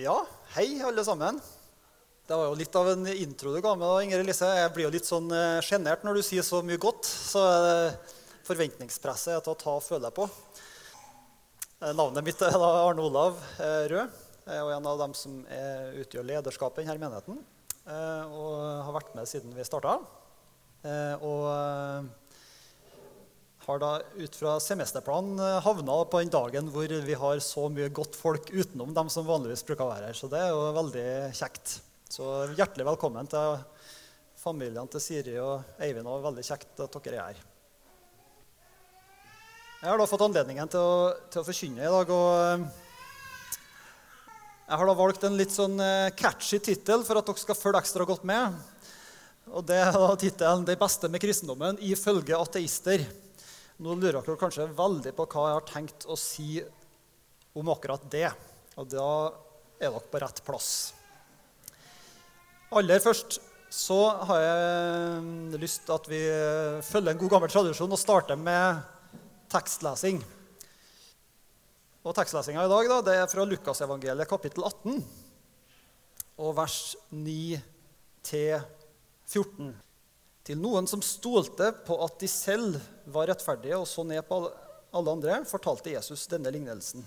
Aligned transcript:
Ja, 0.00 0.14
hei 0.54 0.80
alle 0.80 1.02
sammen. 1.04 1.36
Det 2.24 2.36
var 2.38 2.46
jo 2.48 2.56
litt 2.56 2.76
av 2.80 2.86
en 2.94 3.04
intro 3.12 3.50
du 3.52 3.58
ga 3.60 3.74
meg. 3.76 3.84
da, 3.84 3.98
Inger 4.00 4.22
Elise. 4.22 4.48
Jeg 4.56 4.70
blir 4.72 4.86
jo 4.86 4.92
litt 4.94 5.08
sånn 5.08 5.26
eh, 5.36 5.58
sjenert 5.60 6.06
når 6.06 6.16
du 6.16 6.22
sier 6.24 6.46
så 6.46 6.62
mye 6.64 6.80
godt. 6.80 7.04
Så 7.04 7.42
eh, 7.44 8.14
forventningspresset 8.48 9.34
er 9.34 9.42
til 9.44 9.52
å 9.52 9.58
ta 9.60 9.74
og 9.76 9.84
føle 9.84 10.08
på. 10.16 10.24
Eh, 11.82 11.92
Navnet 11.92 12.24
mitt 12.24 12.40
er 12.40 12.56
da 12.56 12.70
Arne 12.86 13.04
Olav 13.04 13.36
Rød. 13.60 14.16
Jeg 14.42 14.58
er 14.62 14.72
en 14.74 14.88
av 14.90 14.96
dem 14.98 15.12
som 15.14 15.36
utgjør 16.00 16.24
lederskapet 16.26 16.82
i 16.82 16.88
denne 16.88 16.98
menigheten. 16.98 17.36
Og 17.86 18.56
har 18.88 18.96
vært 18.96 19.12
med 19.14 19.28
siden 19.30 19.52
vi 19.54 19.62
starta. 19.68 19.92
Og 21.22 21.44
har 23.66 23.78
da 23.78 23.92
ut 24.18 24.36
fra 24.36 24.56
semesterplanen 24.60 25.38
eh, 25.38 25.60
havna 25.62 26.00
på 26.10 26.22
den 26.22 26.32
dagen 26.32 26.70
hvor 26.74 26.90
vi 26.90 27.14
har 27.18 27.42
så 27.44 27.68
mye 27.70 27.92
godt 27.94 28.18
folk 28.18 28.50
utenom 28.50 28.90
dem 28.94 29.10
som 29.12 29.28
vanligvis 29.28 29.62
bruker 29.68 29.86
å 29.86 29.92
være 29.92 30.10
her. 30.10 30.18
Så 30.18 30.30
det 30.32 30.40
er 30.42 30.50
jo 30.50 30.66
veldig 30.74 31.06
kjekt. 31.38 31.78
Så 32.10 32.26
hjertelig 32.58 32.88
velkommen 32.90 33.30
til 33.30 33.62
familiene 34.42 34.90
til 34.90 35.04
Siri 35.04 35.38
og 35.40 35.78
Eivind. 35.78 36.10
og 36.10 36.26
Veldig 36.26 36.44
kjekt 36.46 36.82
at 36.82 36.98
dere 37.06 37.20
er 37.20 37.30
her. 37.30 37.48
Jeg 39.82 39.90
har 39.90 39.98
da 39.98 40.10
fått 40.10 40.26
anledningen 40.26 40.70
til 40.70 40.82
å, 40.82 40.98
til 41.30 41.42
å 41.42 41.46
forkynne 41.46 41.86
i 41.86 41.94
dag. 41.94 42.12
og 42.18 42.28
eh, 42.42 42.66
Jeg 44.66 44.78
har 44.82 44.90
da 44.90 45.00
valgt 45.06 45.26
en 45.26 45.38
litt 45.38 45.54
sånn 45.54 45.78
eh, 45.78 46.10
catchy 46.18 46.58
tittel 46.58 47.06
for 47.06 47.18
at 47.18 47.30
dere 47.30 47.46
skal 47.46 47.58
følge 47.58 47.86
ekstra 47.86 48.06
godt 48.10 48.26
med. 48.26 48.58
Og 49.54 49.62
Det 49.66 49.78
er 49.78 49.94
da 49.94 50.14
tittelen 50.18 50.66
'Det 50.66 50.78
beste 50.78 51.08
med 51.10 51.22
kristendommen 51.22 51.78
ifølge 51.78 52.34
ateister'. 52.34 53.06
Nå 53.82 53.96
lurer 53.98 54.20
dere 54.20 54.38
kanskje 54.38 54.68
veldig 54.78 55.10
på 55.18 55.24
hva 55.32 55.48
jeg 55.48 55.56
har 55.58 55.64
tenkt 55.66 56.04
å 56.06 56.14
si 56.18 56.60
om 57.58 57.70
akkurat 57.72 58.04
det. 58.12 58.28
Og 58.78 58.86
da 58.92 59.08
er 59.82 59.88
dere 59.88 60.02
på 60.12 60.20
rett 60.22 60.38
plass. 60.46 60.68
Aller 62.72 63.02
først 63.02 63.40
så 63.72 63.98
har 64.28 64.44
jeg 64.44 65.58
lyst 65.60 65.82
til 65.88 65.96
at 65.96 66.06
vi 66.12 66.20
følger 66.86 67.10
en 67.10 67.20
god 67.24 67.34
gammel 67.34 67.50
tradisjon 67.50 67.92
og 67.96 68.00
starter 68.00 68.38
med 68.38 68.84
tekstlesing. 69.52 70.22
Og 72.02 72.14
Tekstlesinga 72.16 72.64
i 72.66 72.70
dag 72.70 72.88
da, 72.90 73.02
det 73.06 73.18
er 73.18 73.30
fra 73.30 73.44
Lukasevangeliet 73.46 74.30
kapittel 74.30 74.64
18 74.66 75.02
og 76.42 76.54
vers 76.56 76.78
9 77.14 77.60
til 78.26 78.56
14. 79.30 79.74
Til 80.42 80.58
noen 80.58 80.88
som 80.90 81.02
stolte 81.06 81.68
på 81.86 81.96
at 82.02 82.16
de 82.18 82.28
selv 82.30 82.78
var 83.14 83.28
rettferdige 83.30 83.78
og 83.78 83.86
så 83.86 84.02
ned 84.06 84.24
på 84.26 84.40
alle 84.92 85.12
andre, 85.14 85.36
fortalte 85.46 85.92
Jesus 85.94 86.26
denne 86.30 86.50
lignelsen. 86.50 87.04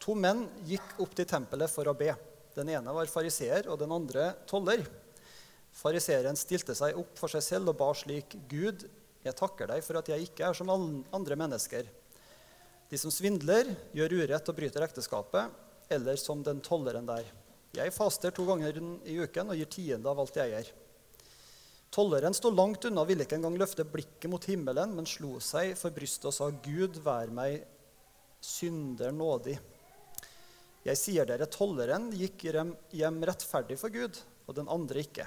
To 0.00 0.14
menn 0.16 0.46
gikk 0.64 0.96
opp 1.02 1.12
til 1.18 1.28
tempelet 1.28 1.70
for 1.72 1.88
å 1.88 1.96
be. 1.96 2.14
Den 2.56 2.70
ene 2.72 2.94
var 2.96 3.10
fariseer, 3.12 3.68
og 3.68 3.76
den 3.80 3.92
andre 3.92 4.30
toller. 4.48 4.86
Fariseeren 5.76 6.38
stilte 6.40 6.74
seg 6.78 6.96
opp 6.96 7.18
for 7.20 7.32
seg 7.32 7.44
selv 7.44 7.72
og 7.74 7.76
ba 7.80 7.90
slik.: 7.92 8.38
Gud, 8.48 8.86
jeg 9.26 9.36
takker 9.36 9.68
deg 9.68 9.84
for 9.84 10.00
at 10.00 10.08
jeg 10.08 10.28
ikke 10.30 10.48
er 10.48 10.56
som 10.56 10.72
alle 10.72 11.02
andre 11.16 11.36
mennesker. 11.36 11.90
De 12.88 12.98
som 12.98 13.12
svindler, 13.12 13.74
gjør 13.92 14.16
urett 14.22 14.48
og 14.48 14.56
bryter 14.56 14.86
ekteskapet, 14.86 15.52
eller 15.90 16.16
som 16.16 16.42
den 16.46 16.62
tolleren 16.64 17.06
der. 17.06 17.28
Jeg 17.76 17.92
faster 17.92 18.32
to 18.32 18.46
ganger 18.48 18.78
i 19.04 19.18
uken 19.20 19.52
og 19.52 19.58
gir 19.58 19.68
tiende 19.68 20.08
av 20.08 20.22
alt 20.22 20.38
jeg 20.38 20.54
eier. 20.54 20.72
Tolleren 21.94 22.34
sto 22.36 22.50
langt 22.52 22.84
unna 22.88 23.04
ville 23.08 23.24
ikke 23.24 23.38
engang 23.38 23.56
løfte 23.58 23.86
blikket 23.88 24.28
mot 24.30 24.44
himmelen, 24.44 24.92
men 24.96 25.08
slo 25.08 25.38
seg 25.40 25.76
for 25.78 25.94
brystet 25.94 26.28
og 26.30 26.36
sa, 26.36 26.50
Gud, 26.50 27.00
vær 27.04 27.32
meg 27.32 27.62
synder 28.42 29.14
nådig. 29.14 29.56
Jeg 30.86 31.00
sier 31.00 31.26
dere, 31.26 31.48
tolleren 31.50 32.12
gikk 32.14 32.46
hjem 32.94 33.18
rettferdig 33.26 33.78
for 33.80 33.90
Gud, 33.94 34.20
og 34.46 34.58
den 34.58 34.70
andre 34.70 35.02
ikke. 35.02 35.26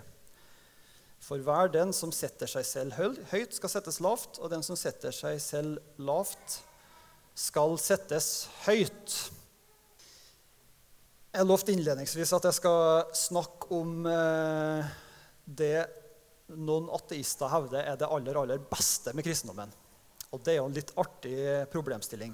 For 1.19 1.41
hver 1.43 1.67
den 1.73 1.91
som 1.95 2.13
setter 2.15 2.47
seg 2.47 2.63
selv 2.67 2.95
høyt, 3.33 3.57
skal 3.57 3.73
settes 3.73 3.99
lavt, 4.03 4.39
og 4.39 4.53
den 4.53 4.63
som 4.63 4.79
setter 4.79 5.11
seg 5.15 5.41
selv 5.43 5.99
lavt, 5.99 6.61
skal 7.35 7.75
settes 7.79 8.47
høyt. 8.65 9.17
Jeg 11.29 11.45
lovte 11.45 11.75
innledningsvis 11.75 12.31
at 12.35 12.47
jeg 12.47 12.57
skal 12.57 13.11
snakke 13.15 13.67
om 13.75 14.07
eh, 14.09 14.87
det 15.45 15.83
noen 16.57 16.89
ateister 16.95 17.51
hevder 17.51 17.83
er 17.83 17.97
det 17.99 18.09
aller, 18.09 18.37
aller 18.41 18.61
beste 18.71 19.13
med 19.17 19.25
kristendommen. 19.27 19.71
Og 20.33 20.41
det 20.45 20.53
er 20.53 20.61
jo 20.61 20.69
en 20.69 20.77
litt 20.77 20.93
artig 20.99 21.35
problemstilling. 21.73 22.33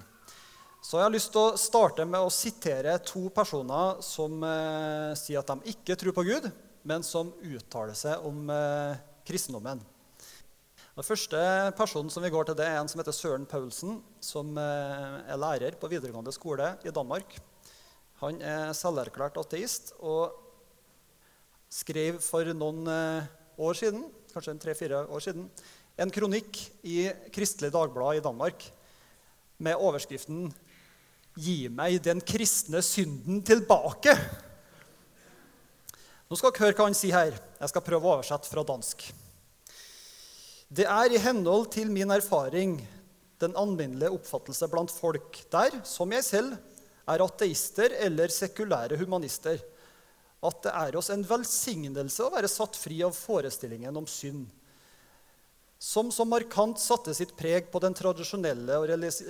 Så 0.86 1.00
jeg 1.00 1.08
har 1.08 1.14
lyst 1.16 1.32
til 1.34 1.42
å 1.42 1.58
starte 1.58 2.06
med 2.06 2.22
å 2.22 2.34
sitere 2.34 2.94
to 3.02 3.26
personer 3.34 4.04
som 4.06 4.44
eh, 4.46 5.16
sier 5.18 5.42
at 5.42 5.50
de 5.50 5.74
ikke 5.74 5.98
tror 5.98 6.14
på 6.14 6.26
Gud, 6.28 6.46
men 6.86 7.02
som 7.06 7.32
uttaler 7.42 7.98
seg 7.98 8.22
om 8.28 8.52
eh, 8.54 9.00
kristendommen. 9.26 9.82
Den 10.96 11.04
første 11.04 11.40
personen 11.76 12.12
som 12.14 12.24
vi 12.24 12.30
går 12.32 12.48
til, 12.48 12.56
det 12.60 12.68
er 12.70 12.78
en 12.80 12.88
som 12.92 13.02
heter 13.02 13.16
Søren 13.18 13.48
Paulsen, 13.50 13.98
som 14.24 14.54
eh, 14.62 15.18
er 15.26 15.42
lærer 15.42 15.80
på 15.82 15.90
videregående 15.92 16.32
skole 16.36 16.76
i 16.86 16.94
Danmark. 16.94 17.34
Han 18.22 18.38
er 18.40 18.72
selverklært 18.78 19.42
ateist 19.42 19.92
og 20.00 20.38
skrev 21.74 22.22
for 22.24 22.48
noen 22.56 22.86
eh, 22.88 23.28
år 23.58 23.78
siden, 23.78 24.06
kanskje 24.34 24.58
tre-fire 24.60 25.06
år 25.08 25.24
siden, 25.24 25.48
en 25.98 26.12
kronikk 26.12 26.60
i 26.84 27.06
Kristelig 27.34 27.72
Dagblad 27.72 28.20
i 28.20 28.24
Danmark 28.24 28.66
med 29.58 29.80
overskriften 29.80 30.50
'Gi 31.36 31.68
meg 31.68 32.00
den 32.04 32.22
kristne 32.24 32.82
synden 32.84 33.42
tilbake'. 33.44 34.16
Nå 36.30 36.38
skal 36.40 36.52
dere 36.52 36.64
høre 36.66 36.76
hva 36.78 36.88
han 36.88 36.96
sier 36.96 37.16
her. 37.16 37.36
Jeg 37.60 37.70
skal 37.70 37.84
prøve 37.84 38.08
å 38.08 38.14
oversette 38.16 38.50
fra 38.50 38.64
dansk. 38.64 39.04
Det 40.72 40.88
er 40.88 41.12
i 41.12 41.22
henhold 41.22 41.68
til 41.76 41.92
min 41.92 42.12
erfaring 42.12 42.80
den 43.44 43.56
alminnelige 43.60 44.16
oppfattelse 44.16 44.68
blant 44.72 44.92
folk 44.92 45.38
der, 45.52 45.76
som 45.84 46.12
jeg 46.12 46.24
selv, 46.24 46.56
er 47.06 47.22
ateister 47.22 47.94
eller 48.02 48.32
sekulære 48.34 48.98
humanister, 48.98 49.60
at 50.46 50.62
det 50.66 50.74
er 50.78 50.98
oss 51.00 51.12
en 51.14 51.26
velsignelse 51.26 52.24
å 52.26 52.32
være 52.34 52.52
satt 52.52 52.78
fri 52.78 53.02
av 53.06 53.16
forestillingen 53.18 53.98
om 53.98 54.08
synd, 54.10 54.46
som 55.82 56.10
så 56.12 56.26
markant 56.26 56.80
satte 56.82 57.14
sitt 57.14 57.36
preg 57.38 57.68
på 57.72 57.82
den 57.84 57.94
tradisjonelle 57.98 58.78
og 58.80 58.88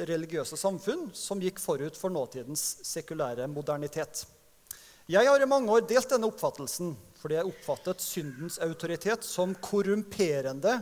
religiøse 0.08 0.60
samfunn 0.60 1.10
som 1.18 1.42
gikk 1.42 1.60
forut 1.60 1.98
for 2.00 2.14
nåtidens 2.14 2.64
sekulære 2.86 3.48
modernitet. 3.52 4.24
Jeg 5.10 5.28
har 5.28 5.42
i 5.42 5.50
mange 5.50 5.74
år 5.74 5.84
delt 5.90 6.10
denne 6.10 6.30
oppfattelsen 6.32 6.96
fordi 7.20 7.40
jeg 7.40 7.50
oppfattet 7.50 8.04
syndens 8.06 8.60
autoritet 8.62 9.26
som 9.26 9.56
korrumperende 9.58 10.78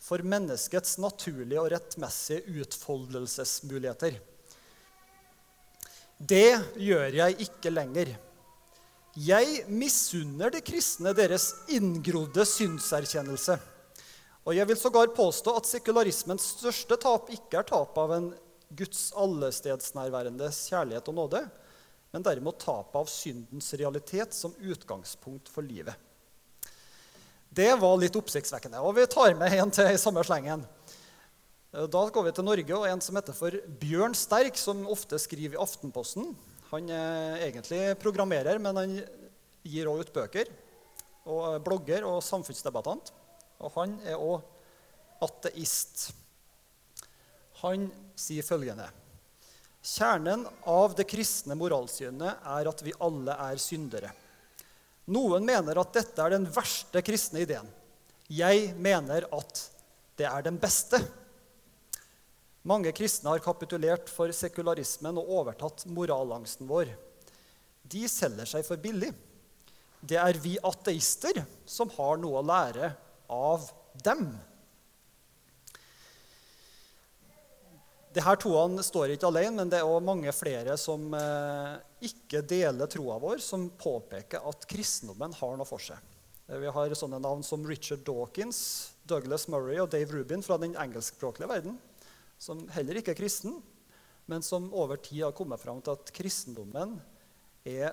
for 0.00 0.24
menneskets 0.24 0.96
naturlige 1.00 1.60
og 1.60 1.70
rettmessige 1.74 2.60
utfoldelsesmuligheter. 2.62 4.16
Det 6.16 6.56
gjør 6.80 7.16
jeg 7.16 7.36
ikke 7.46 7.72
lenger. 7.72 8.14
Jeg 9.18 9.64
misunner 9.66 10.52
de 10.54 10.60
kristne 10.62 11.10
deres 11.16 11.48
inngrodde 11.72 12.44
syndserkjennelse. 12.46 13.56
Og 14.46 14.54
jeg 14.54 14.68
vil 14.70 14.78
sågar 14.78 15.10
påstå 15.14 15.54
at 15.58 15.66
sekularismens 15.68 16.46
største 16.56 16.96
tap 17.00 17.30
ikke 17.34 17.58
er 17.60 17.66
tap 17.66 17.98
av 17.98 18.14
en 18.14 18.28
Guds 18.70 19.08
allestedsnærværende 19.18 20.46
kjærlighet 20.54 21.10
og 21.10 21.16
nåde, 21.16 21.40
men 22.14 22.24
derimot 22.26 22.60
tap 22.62 22.94
av 22.96 23.10
syndens 23.10 23.72
realitet 23.74 24.34
som 24.34 24.54
utgangspunkt 24.62 25.50
for 25.50 25.66
livet. 25.66 25.94
Det 27.50 27.72
var 27.82 27.98
litt 27.98 28.14
oppsiktsvekkende. 28.14 28.78
Og 28.78 28.94
vi 28.94 29.08
tar 29.10 29.34
med 29.38 29.58
en 29.58 29.74
til 29.74 29.90
i 29.90 29.98
samme 29.98 30.22
slengen. 30.26 30.62
Da 31.70 32.02
går 32.14 32.28
vi 32.28 32.34
til 32.34 32.46
Norge 32.46 32.78
og 32.78 32.86
en 32.86 33.02
som 33.02 33.18
heter 33.18 33.34
for 33.34 33.54
Bjørn 33.82 34.14
Sterk, 34.14 34.58
som 34.58 34.86
ofte 34.90 35.18
skriver 35.18 35.58
i 35.58 35.62
Aftenposten. 35.62 36.30
Han 36.70 36.90
er 36.94 37.42
egentlig 37.48 37.82
programmerer, 37.98 38.60
men 38.62 38.78
han 38.78 38.92
gir 39.66 39.90
òg 39.90 40.04
ut 40.04 40.12
bøker. 40.14 40.50
Og 41.30 41.58
blogger 41.66 42.06
og 42.06 42.22
samfunnsdebattant. 42.24 43.10
Og 43.60 43.74
han 43.76 43.96
er 44.06 44.20
òg 44.20 44.44
ateist. 45.24 46.10
Han 47.60 47.90
sier 48.16 48.46
følgende 48.46 48.86
Kjernen 49.80 50.42
av 50.68 50.92
det 50.96 51.06
kristne 51.08 51.56
moralsynet 51.56 52.42
er 52.52 52.68
at 52.68 52.82
vi 52.84 52.92
alle 53.00 53.32
er 53.48 53.60
syndere. 53.60 54.10
Noen 55.08 55.46
mener 55.48 55.80
at 55.80 55.94
dette 55.96 56.20
er 56.20 56.34
den 56.34 56.44
verste 56.52 57.00
kristne 57.02 57.40
ideen. 57.46 57.68
Jeg 58.28 58.74
mener 58.76 59.24
at 59.32 59.62
det 60.20 60.28
er 60.28 60.44
den 60.44 60.58
beste. 60.60 61.00
Mange 62.62 62.92
kristne 62.92 63.32
har 63.32 63.40
kapitulert 63.40 64.10
for 64.12 64.32
sekularismen 64.36 65.16
og 65.20 65.30
overtatt 65.40 65.86
moralangsten 65.88 66.68
vår. 66.68 66.92
De 67.90 68.04
selger 68.10 68.48
seg 68.48 68.66
for 68.66 68.80
billig. 68.80 69.14
Det 70.00 70.18
er 70.20 70.36
vi 70.40 70.58
ateister 70.64 71.42
som 71.68 71.90
har 71.96 72.20
noe 72.20 72.40
å 72.40 72.46
lære 72.46 72.92
av 73.32 73.64
dem. 74.04 74.28
Disse 78.10 78.36
toene 78.42 78.82
står 78.82 79.14
ikke 79.14 79.28
alene, 79.28 79.54
men 79.60 79.70
det 79.70 79.78
er 79.78 79.86
også 79.86 80.06
mange 80.08 80.32
flere 80.34 80.74
som 80.80 81.12
eh, 81.14 81.76
ikke 82.10 82.42
deler 82.42 82.90
troa 82.90 83.20
vår, 83.22 83.38
som 83.44 83.68
påpeker 83.78 84.42
at 84.50 84.66
kristendommen 84.68 85.36
har 85.38 85.54
noe 85.56 85.68
for 85.68 85.80
seg. 85.84 86.00
Vi 86.50 86.72
har 86.74 86.96
sånne 86.98 87.20
navn 87.22 87.44
som 87.46 87.62
Richard 87.62 88.02
Dawkins, 88.02 88.58
Douglas 89.06 89.46
Murray 89.52 89.78
og 89.78 89.92
Dave 89.92 90.10
Rubin 90.10 90.42
fra 90.42 90.58
den 90.58 90.74
engelskspråklige 90.74 91.46
verden, 91.52 91.78
som 92.40 92.62
heller 92.72 93.00
ikke 93.00 93.12
er 93.12 93.20
kristen, 93.20 93.58
men 94.30 94.44
som 94.46 94.70
over 94.72 95.00
tid 95.02 95.26
har 95.26 95.36
kommet 95.36 95.60
fram 95.60 95.82
til 95.84 95.96
at 95.96 96.12
kristendommen 96.14 96.96
er 97.68 97.92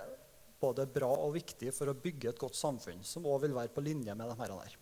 både 0.62 0.88
bra 0.90 1.10
og 1.12 1.36
viktig 1.36 1.74
for 1.76 1.92
å 1.92 1.98
bygge 1.98 2.32
et 2.32 2.42
godt 2.42 2.58
samfunn, 2.58 3.04
som 3.06 3.26
òg 3.28 3.44
vil 3.46 3.56
være 3.58 3.74
på 3.74 3.84
linje 3.86 4.14
med 4.18 4.30
de 4.32 4.38
her. 4.40 4.78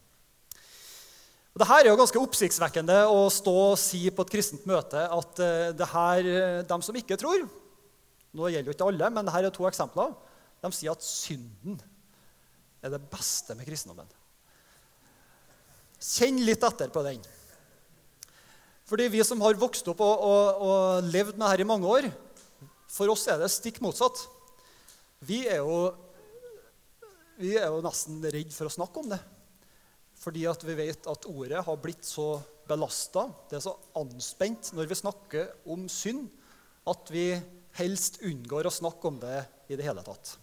Og 1.56 1.64
her 1.64 1.86
er 1.86 1.90
jo 1.90 2.00
ganske 2.00 2.20
oppsiktsvekkende 2.20 2.98
å 3.08 3.26
stå 3.32 3.54
og 3.72 3.78
si 3.80 4.02
på 4.12 4.26
et 4.26 4.32
kristent 4.34 4.66
møte 4.68 5.06
at 5.08 5.40
uh, 5.40 5.72
det 5.72 5.88
her, 5.88 6.28
eh, 6.28 6.64
de 6.68 6.78
som 6.84 6.98
ikke 7.00 7.18
tror 7.20 7.46
Nå 8.36 8.50
gjelder 8.52 8.68
jo 8.68 8.76
ikke 8.76 8.88
alle, 8.92 9.08
men 9.16 9.24
dette 9.24 9.40
er 9.48 9.54
to 9.56 9.64
eksempler. 9.64 10.10
De 10.60 10.70
sier 10.76 10.92
at 10.92 11.06
synden 11.08 11.78
er 12.84 12.92
det 12.92 13.00
beste 13.08 13.56
med 13.56 13.64
kristendommen. 13.64 14.10
Kjenn 16.04 16.42
litt 16.44 16.66
etter 16.68 16.92
på 16.92 17.06
den. 17.06 17.24
Fordi 18.86 19.08
vi 19.10 19.24
som 19.26 19.42
har 19.42 19.58
vokst 19.58 19.88
opp 19.90 20.02
og, 20.06 20.26
og, 20.30 20.62
og 20.62 21.10
levd 21.10 21.40
med 21.40 21.48
dette 21.48 21.66
i 21.66 21.70
mange 21.70 21.90
år, 21.90 22.10
for 22.92 23.10
oss 23.12 23.26
er 23.32 23.42
det 23.42 23.50
stikk 23.52 23.82
motsatt. 23.84 24.20
Vi 25.26 25.42
er 25.50 25.64
jo, 25.64 25.90
vi 27.42 27.56
er 27.58 27.72
jo 27.74 27.82
nesten 27.86 28.22
redd 28.22 28.54
for 28.54 28.70
å 28.70 28.76
snakke 28.76 29.02
om 29.02 29.10
det. 29.16 29.20
Fordi 30.22 30.46
at 30.50 30.64
vi 30.66 30.78
vet 30.78 31.10
at 31.10 31.28
ordet 31.30 31.66
har 31.66 31.82
blitt 31.82 32.06
så 32.06 32.38
belasta, 32.70 33.28
det 33.50 33.60
er 33.60 33.66
så 33.66 33.76
anspent 33.98 34.72
når 34.78 34.90
vi 34.90 35.02
snakker 35.02 35.52
om 35.74 35.90
synd, 35.92 36.30
at 36.86 37.10
vi 37.14 37.28
helst 37.80 38.22
unngår 38.24 38.70
å 38.70 38.74
snakke 38.74 39.10
om 39.10 39.20
det 39.22 39.42
i 39.70 39.78
det 39.78 39.86
hele 39.86 40.06
tatt. 40.06 40.38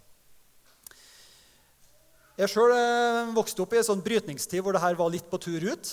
Jeg 2.38 2.50
sjøl 2.50 2.72
eh, 2.74 3.32
vokste 3.36 3.62
opp 3.62 3.74
i 3.74 3.78
en 3.78 3.86
sånn 3.86 4.02
brytningstid 4.02 4.64
hvor 4.64 4.74
det 4.74 4.82
her 4.82 4.96
var 4.98 5.12
litt 5.12 5.28
på 5.30 5.40
tur 5.42 5.62
ut. 5.62 5.90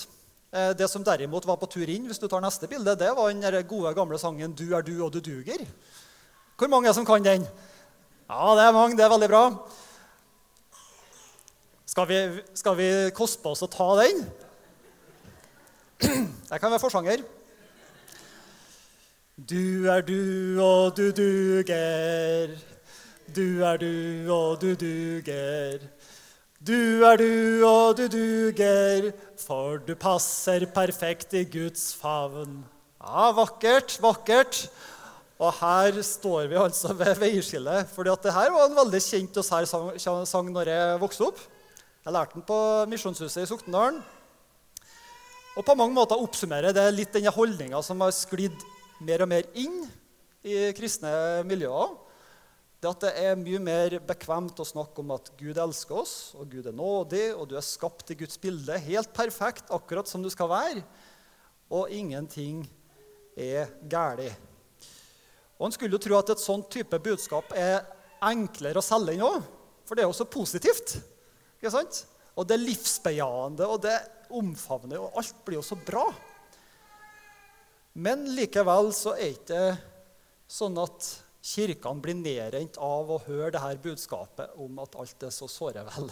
Eh, 0.52 0.70
det 0.74 0.88
som 0.90 1.04
derimot 1.06 1.46
var 1.46 1.56
på 1.60 1.68
tur 1.70 1.86
inn, 1.86 2.08
hvis 2.10 2.18
du 2.18 2.26
tar 2.26 2.42
neste 2.42 2.66
bilde, 2.66 2.96
det 2.98 3.10
var 3.14 3.30
den 3.30 3.66
gode, 3.68 3.94
gamle 3.94 4.18
sangen 4.18 4.52
'Du 4.52 4.74
er 4.74 4.82
du, 4.82 5.04
og 5.04 5.12
du 5.12 5.20
duger'. 5.20 5.66
Hvor 6.58 6.68
mange 6.68 6.88
er 6.88 6.92
som 6.92 7.06
kan 7.06 7.22
den? 7.24 7.46
Ja, 8.28 8.54
det 8.56 8.64
er 8.64 8.72
mange. 8.72 8.96
Det 8.96 9.04
er 9.04 9.08
veldig 9.08 9.28
bra. 9.28 9.44
Skal 11.86 12.08
vi, 12.08 12.42
skal 12.54 12.76
vi 12.76 13.10
koste 13.10 13.42
på 13.42 13.50
oss 13.50 13.62
å 13.62 13.66
ta 13.66 13.96
den? 14.02 14.26
Jeg 16.50 16.60
kan 16.60 16.70
være 16.70 16.80
forsanger. 16.80 17.22
Du 19.50 19.88
er 19.88 20.00
du, 20.00 20.60
og 20.62 20.96
du 20.96 21.10
duger. 21.10 22.58
Du 23.36 23.62
er 23.64 23.76
du, 23.76 24.32
og 24.32 24.60
du 24.60 24.74
duger. 24.74 25.99
Du 26.60 27.00
er 27.08 27.16
du, 27.16 27.64
og 27.64 27.94
du 27.96 28.02
duger, 28.12 29.06
for 29.40 29.78
du 29.80 29.94
passer 29.96 30.66
perfekt 30.68 31.32
i 31.32 31.46
Guds 31.48 31.94
favn. 31.96 32.58
Ja, 33.00 33.30
vakkert, 33.32 33.94
vakkert. 34.02 34.58
Og 35.40 35.54
her 35.56 36.02
står 36.04 36.50
vi 36.50 36.58
altså 36.60 36.92
ved 37.00 37.16
veiskillet. 37.22 37.88
For 37.94 38.04
det 38.04 38.34
her 38.36 38.52
var 38.52 38.66
en 38.68 38.76
veldig 38.76 39.00
kjent 39.00 39.40
og 39.40 39.46
sær 39.46 39.70
sang 40.28 40.52
når 40.52 40.68
jeg 40.68 41.00
vokste 41.00 41.30
opp. 41.30 41.40
Jeg 42.04 42.12
lærte 42.12 42.36
den 42.36 42.44
på 42.52 42.60
Misjonshuset 42.92 43.46
i 43.46 43.48
Soknedalen. 43.48 44.02
Og 45.56 45.64
på 45.64 45.78
mange 45.80 45.96
måter 45.96 46.20
oppsummerer 46.20 46.76
det 46.76 46.84
litt 46.92 47.16
denne 47.16 47.32
holdninga 47.32 47.80
som 47.80 48.04
har 48.04 48.12
sklidd 48.12 48.68
mer 49.00 49.24
og 49.24 49.32
mer 49.32 49.48
inn 49.56 49.80
i 50.44 50.68
kristne 50.76 51.40
miljøer. 51.48 51.96
Det 52.80 52.88
at 52.88 53.02
det 53.04 53.10
er 53.20 53.36
mye 53.36 53.58
mer 53.60 53.98
bekvemt 54.08 54.60
å 54.62 54.64
snakke 54.64 55.02
om 55.02 55.10
at 55.12 55.26
Gud 55.36 55.58
elsker 55.60 55.98
oss, 56.00 56.14
og 56.32 56.48
Gud 56.48 56.64
er 56.70 56.76
nådig, 56.76 57.26
og 57.36 57.50
du 57.50 57.58
er 57.58 57.66
skapt 57.66 58.14
i 58.14 58.16
Guds 58.22 58.40
bilde, 58.40 58.78
helt 58.86 59.12
perfekt, 59.12 59.68
akkurat 59.68 60.08
som 60.08 60.24
du 60.24 60.30
skal 60.32 60.48
være, 60.48 60.84
og 61.68 61.92
ingenting 61.92 62.62
er 63.36 63.68
galt. 63.84 64.32
Og 65.60 65.68
En 65.68 65.76
skulle 65.76 65.92
jo 65.92 66.00
tro 66.00 66.16
at 66.16 66.32
et 66.32 66.40
sånt 66.40 66.70
type 66.72 67.02
budskap 67.04 67.52
er 67.52 67.84
enklere 68.24 68.80
å 68.80 68.84
selge 68.84 69.12
inn 69.12 69.28
òg, 69.28 69.44
for 69.84 69.92
det 69.92 70.06
er 70.06 70.08
jo 70.08 70.16
så 70.16 70.24
positivt. 70.24 70.96
Ikke 71.60 71.76
sant? 71.76 72.04
Og 72.32 72.48
det 72.48 72.56
er 72.56 72.64
livsbejaende, 72.64 73.68
og 73.68 73.84
det 73.84 73.98
omfavner, 74.32 75.04
og 75.04 75.20
alt 75.20 75.44
blir 75.44 75.60
jo 75.60 75.66
så 75.68 75.76
bra. 75.76 76.06
Men 77.92 78.24
likevel 78.32 78.88
så 78.96 79.18
er 79.18 79.34
det 79.34 79.36
ikke 79.36 79.64
sånn 80.48 80.80
at 80.80 81.10
kirkene 81.40 82.04
blir 82.04 82.18
nedrent 82.18 82.76
av 82.82 83.10
å 83.10 83.20
høre 83.24 83.54
det 83.54 83.62
her 83.62 83.80
budskapet 83.80 84.52
om 84.60 84.78
at 84.82 84.98
alt 85.00 85.24
er 85.24 85.32
så 85.34 85.48
såre 85.50 85.84
vel. 85.86 86.10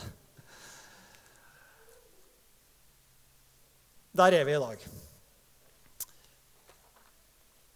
Der 4.18 4.34
er 4.34 4.48
vi 4.48 4.56
i 4.56 4.62
dag. 4.62 4.86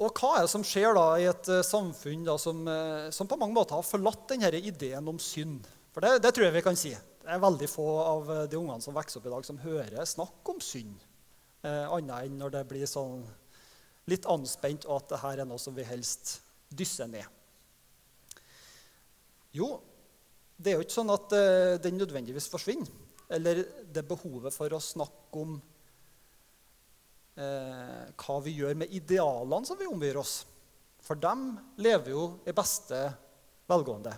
Og 0.03 0.19
hva 0.19 0.33
er 0.35 0.47
det 0.47 0.51
som 0.51 0.65
skjer 0.67 0.97
da 0.97 1.05
i 1.21 1.29
et 1.31 1.49
eh, 1.53 1.63
samfunn 1.63 2.25
da, 2.27 2.35
som, 2.41 2.65
eh, 2.67 3.11
som, 3.15 3.29
på 3.31 3.39
mange 3.39 3.55
måter 3.55 3.77
har 3.79 3.87
forlatt 3.87 4.25
denne 4.33 4.51
ideen 4.59 5.11
om 5.13 5.21
synd? 5.23 5.69
For 5.95 6.03
det, 6.03 6.17
det 6.25 6.33
tror 6.35 6.49
jeg 6.49 6.57
vi 6.57 6.65
kan 6.67 6.79
si. 6.79 6.91
Det 7.23 7.31
er 7.31 7.43
veldig 7.43 7.69
få 7.71 7.87
av 8.03 8.33
de 8.51 8.59
ungene 8.59 8.83
som 8.83 8.97
vokser 8.97 9.21
opp 9.21 9.29
i 9.29 9.35
dag, 9.37 9.47
som 9.47 9.61
hører 9.63 10.09
snakk 10.09 10.51
om 10.51 10.59
synd. 10.65 11.05
Eh, 11.63 11.85
annet 11.95 12.27
enn 12.27 12.41
når 12.41 12.57
det 12.57 12.65
blir 12.73 12.89
sånn 12.91 13.23
litt 14.11 14.27
anspent, 14.27 14.89
og 14.89 14.99
at 14.99 15.13
dette 15.13 15.31
er 15.37 15.47
noe 15.47 15.63
som 15.63 15.77
vi 15.77 15.87
helst 15.87 16.41
dysser 16.75 17.07
ned. 17.13 17.29
Jo, 19.57 19.77
det 20.57 20.73
er 20.73 20.79
jo 20.79 20.87
ikke 20.87 21.01
sånn 21.01 21.13
at 21.13 21.35
uh, 21.37 21.75
den 21.83 21.99
nødvendigvis 22.01 22.49
forsvinner. 22.53 22.89
Eller 23.33 23.63
det 23.93 24.05
behovet 24.09 24.55
for 24.55 24.73
å 24.73 24.81
snakke 24.83 25.41
om 25.41 25.57
uh, 27.39 28.03
hva 28.23 28.37
vi 28.45 28.57
gjør 28.59 28.77
med 28.83 28.93
idealene 28.93 29.69
som 29.69 29.79
vi 29.81 29.89
omgir 29.89 30.21
oss. 30.21 30.43
For 31.03 31.19
dem 31.19 31.53
lever 31.83 32.13
jo 32.15 32.27
i 32.47 32.55
beste 32.55 33.01
velgående. 33.71 34.13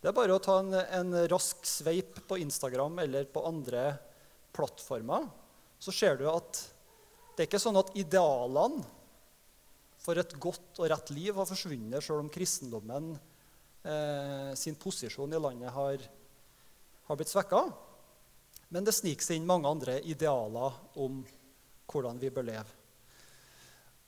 Det 0.00 0.10
er 0.10 0.16
bare 0.16 0.36
å 0.36 0.42
ta 0.42 0.58
en, 0.60 0.74
en 0.74 1.16
rask 1.32 1.64
sveip 1.68 2.20
på 2.28 2.38
Instagram 2.42 2.98
eller 3.04 3.28
på 3.32 3.44
andre 3.48 3.86
plattformer. 4.54 5.28
Så 5.80 5.92
ser 5.92 6.18
du 6.20 6.26
at 6.30 6.60
det 7.34 7.44
er 7.44 7.48
ikke 7.48 7.62
sånn 7.62 7.80
at 7.80 7.94
idealene 7.98 8.84
for 10.04 10.20
et 10.20 10.34
godt 10.40 10.82
og 10.82 10.90
rett 10.92 11.10
liv 11.16 11.32
har 11.36 11.48
forsvunnet, 11.48 12.04
sjøl 12.04 12.20
om 12.26 12.32
kristendommen 12.32 13.14
eh, 13.84 14.52
sin 14.58 14.76
posisjon 14.80 15.32
i 15.32 15.40
landet 15.40 15.72
har, 15.74 16.04
har 17.08 17.18
blitt 17.20 17.32
svekka. 17.32 17.64
Men 18.74 18.86
det 18.86 18.96
sniker 18.96 19.24
seg 19.24 19.38
inn 19.38 19.48
mange 19.48 19.70
andre 19.70 20.00
idealer 20.02 20.80
om 21.00 21.20
hvordan 21.90 22.18
vi 22.18 22.32
bør 22.32 22.48
leve. 22.48 22.80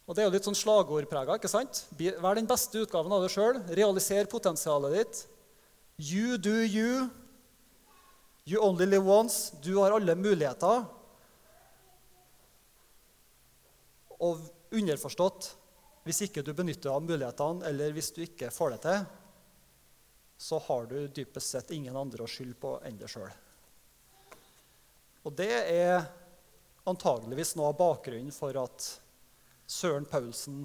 Og 0.06 0.14
Det 0.14 0.23
er 0.23 0.28
jo 0.28 0.35
litt 0.37 0.47
sånn 0.47 0.59
slagordprega. 0.59 1.35
ikke 1.35 1.50
sant? 1.50 1.85
Vær 1.99 2.38
den 2.38 2.47
beste 2.47 2.85
utgaven 2.85 3.12
av 3.12 3.25
deg 3.25 3.33
sjøl. 3.35 3.59
Realiser 3.75 4.28
potensialet 4.30 4.95
ditt. 4.95 5.23
You 5.99 6.38
do 6.38 6.62
you. 6.62 7.09
You 8.47 8.62
only 8.62 8.87
live 8.87 9.02
once. 9.02 9.50
Du 9.62 9.75
har 9.80 9.97
alle 9.97 10.14
muligheter. 10.14 10.87
Og 14.23 14.47
underforstått 14.71 15.52
hvis 16.06 16.23
ikke 16.28 16.45
du 16.47 16.52
benytter 16.54 16.92
av 16.95 17.02
mulighetene, 17.02 17.66
eller 17.66 17.90
hvis 17.90 18.12
du 18.14 18.21
ikke 18.23 18.52
får 18.54 18.76
det 18.76 18.83
til, 18.85 19.00
så 20.37 20.59
har 20.69 20.87
du 20.87 21.09
dypest 21.09 21.55
sett 21.55 21.73
ingen 21.75 21.97
andre 21.97 22.25
å 22.25 22.31
skylde 22.31 22.59
på 22.61 22.76
enn 22.85 22.99
deg 23.00 23.11
sjøl. 23.11 23.33
Og 25.26 25.35
det 25.35 25.50
er 25.73 26.07
antageligvis 26.87 27.57
noe 27.59 27.73
av 27.73 27.81
bakgrunnen 27.81 28.35
for 28.35 28.57
at 28.61 28.87
Søren 29.66 30.07
Paulsen 30.07 30.64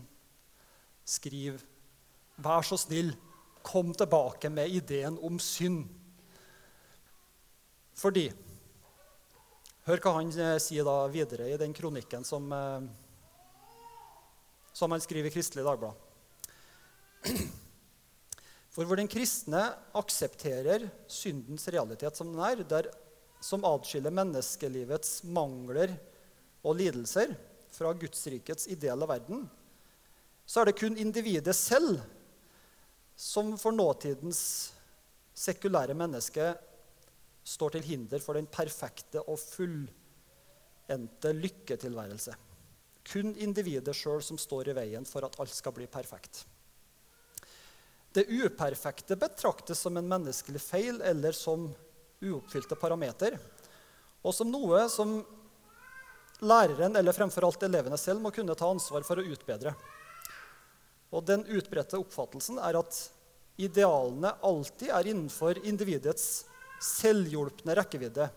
skriver 1.08 1.63
Vær 2.42 2.66
så 2.66 2.78
snill, 2.80 3.12
kom 3.62 3.92
tilbake 3.94 4.50
med 4.50 4.72
ideen 4.74 5.18
om 5.22 5.36
synd. 5.42 5.84
Fordi 7.98 8.32
Hør 9.90 9.98
hva 9.98 10.12
han 10.20 10.30
eh, 10.38 10.56
sier 10.62 10.86
da 10.86 11.08
videre 11.10 11.48
i 11.50 11.58
den 11.58 11.74
kronikken 11.74 12.22
som, 12.25 12.46
eh, 12.54 12.84
som 14.78 14.94
han 14.94 15.01
skriver 15.01 15.32
i 15.32 15.34
Kristelig 15.34 15.66
Dagblad. 15.66 16.11
For 18.72 18.88
hvor 18.88 19.00
den 19.00 19.10
kristne 19.12 19.66
aksepterer 20.00 20.88
syndens 21.12 21.68
realitet 21.74 22.16
som 22.16 22.30
den 22.32 22.40
er, 22.46 22.63
der, 22.63 22.88
som 23.44 23.66
adskiller 23.68 24.13
menneskelivets 24.16 25.24
mangler 25.28 25.98
og 26.63 26.78
lidelser 26.80 27.34
fra 27.74 27.92
Gudsrikets 27.98 28.70
ideelle 28.72 29.08
verden, 29.10 29.44
så 30.46 30.62
er 30.62 30.70
det 30.70 30.80
kun 30.80 30.98
individet 31.00 31.56
selv 31.56 32.00
som 33.16 33.58
for 33.60 33.75
nåtidens 33.75 34.72
sekulære 35.38 35.96
menneske 35.98 36.54
står 37.44 37.75
til 37.75 37.86
hinder 37.86 38.24
for 38.24 38.38
den 38.38 38.48
perfekte 38.51 39.22
og 39.22 39.40
fullendte 39.40 41.34
lykketilværelse. 41.34 42.34
kun 43.12 43.36
individet 43.36 43.96
sjøl 43.96 44.22
som 44.22 44.38
står 44.38 44.70
i 44.70 44.75
veien 44.78 45.06
for 45.06 45.25
at 45.25 45.40
alt 45.40 45.50
skal 45.50 45.74
bli 45.74 45.88
perfekt. 45.88 46.46
Det 48.12 48.27
uperfekte 48.27 49.15
betraktes 49.15 49.80
som 49.80 49.98
en 49.98 50.08
menneskelig 50.08 50.62
feil 50.62 51.00
eller 51.01 51.32
som 51.32 51.70
uoppfylte 52.22 52.75
parameter, 52.75 53.38
og 54.22 54.36
som 54.36 54.51
noe 54.51 54.84
som 54.91 55.22
læreren 56.44 56.98
eller 57.00 57.15
fremfor 57.15 57.48
alt 57.48 57.63
elevene 57.63 57.98
selv 57.98 58.22
må 58.22 58.34
kunne 58.36 58.56
ta 58.58 58.68
ansvar 58.70 59.06
for 59.08 59.22
å 59.22 59.25
utbedre. 59.25 59.74
Og 61.12 61.25
Den 61.27 61.44
utbredte 61.48 62.00
oppfattelsen 62.00 62.60
er 62.60 62.80
at 62.80 63.00
idealene 63.62 64.36
alltid 64.44 64.91
er 64.91 65.10
innenfor 65.12 65.60
individets 65.68 66.46
selvhjulpne 66.82 67.75
rekkevidde. 67.77 68.30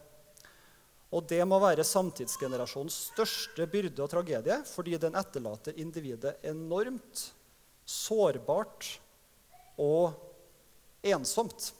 Og 1.14 1.26
det 1.30 1.40
må 1.46 1.60
være 1.62 1.86
samtidsgenerasjonens 1.86 2.96
største 3.12 3.66
byrde 3.70 4.02
og 4.02 4.10
tragedie, 4.10 4.58
fordi 4.66 4.98
den 5.00 5.14
etterlater 5.18 5.78
individet 5.80 6.36
enormt 6.42 7.28
sårbart 7.86 8.98
og 9.80 10.14
ensomt. 11.04 11.72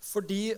Fordi 0.00 0.56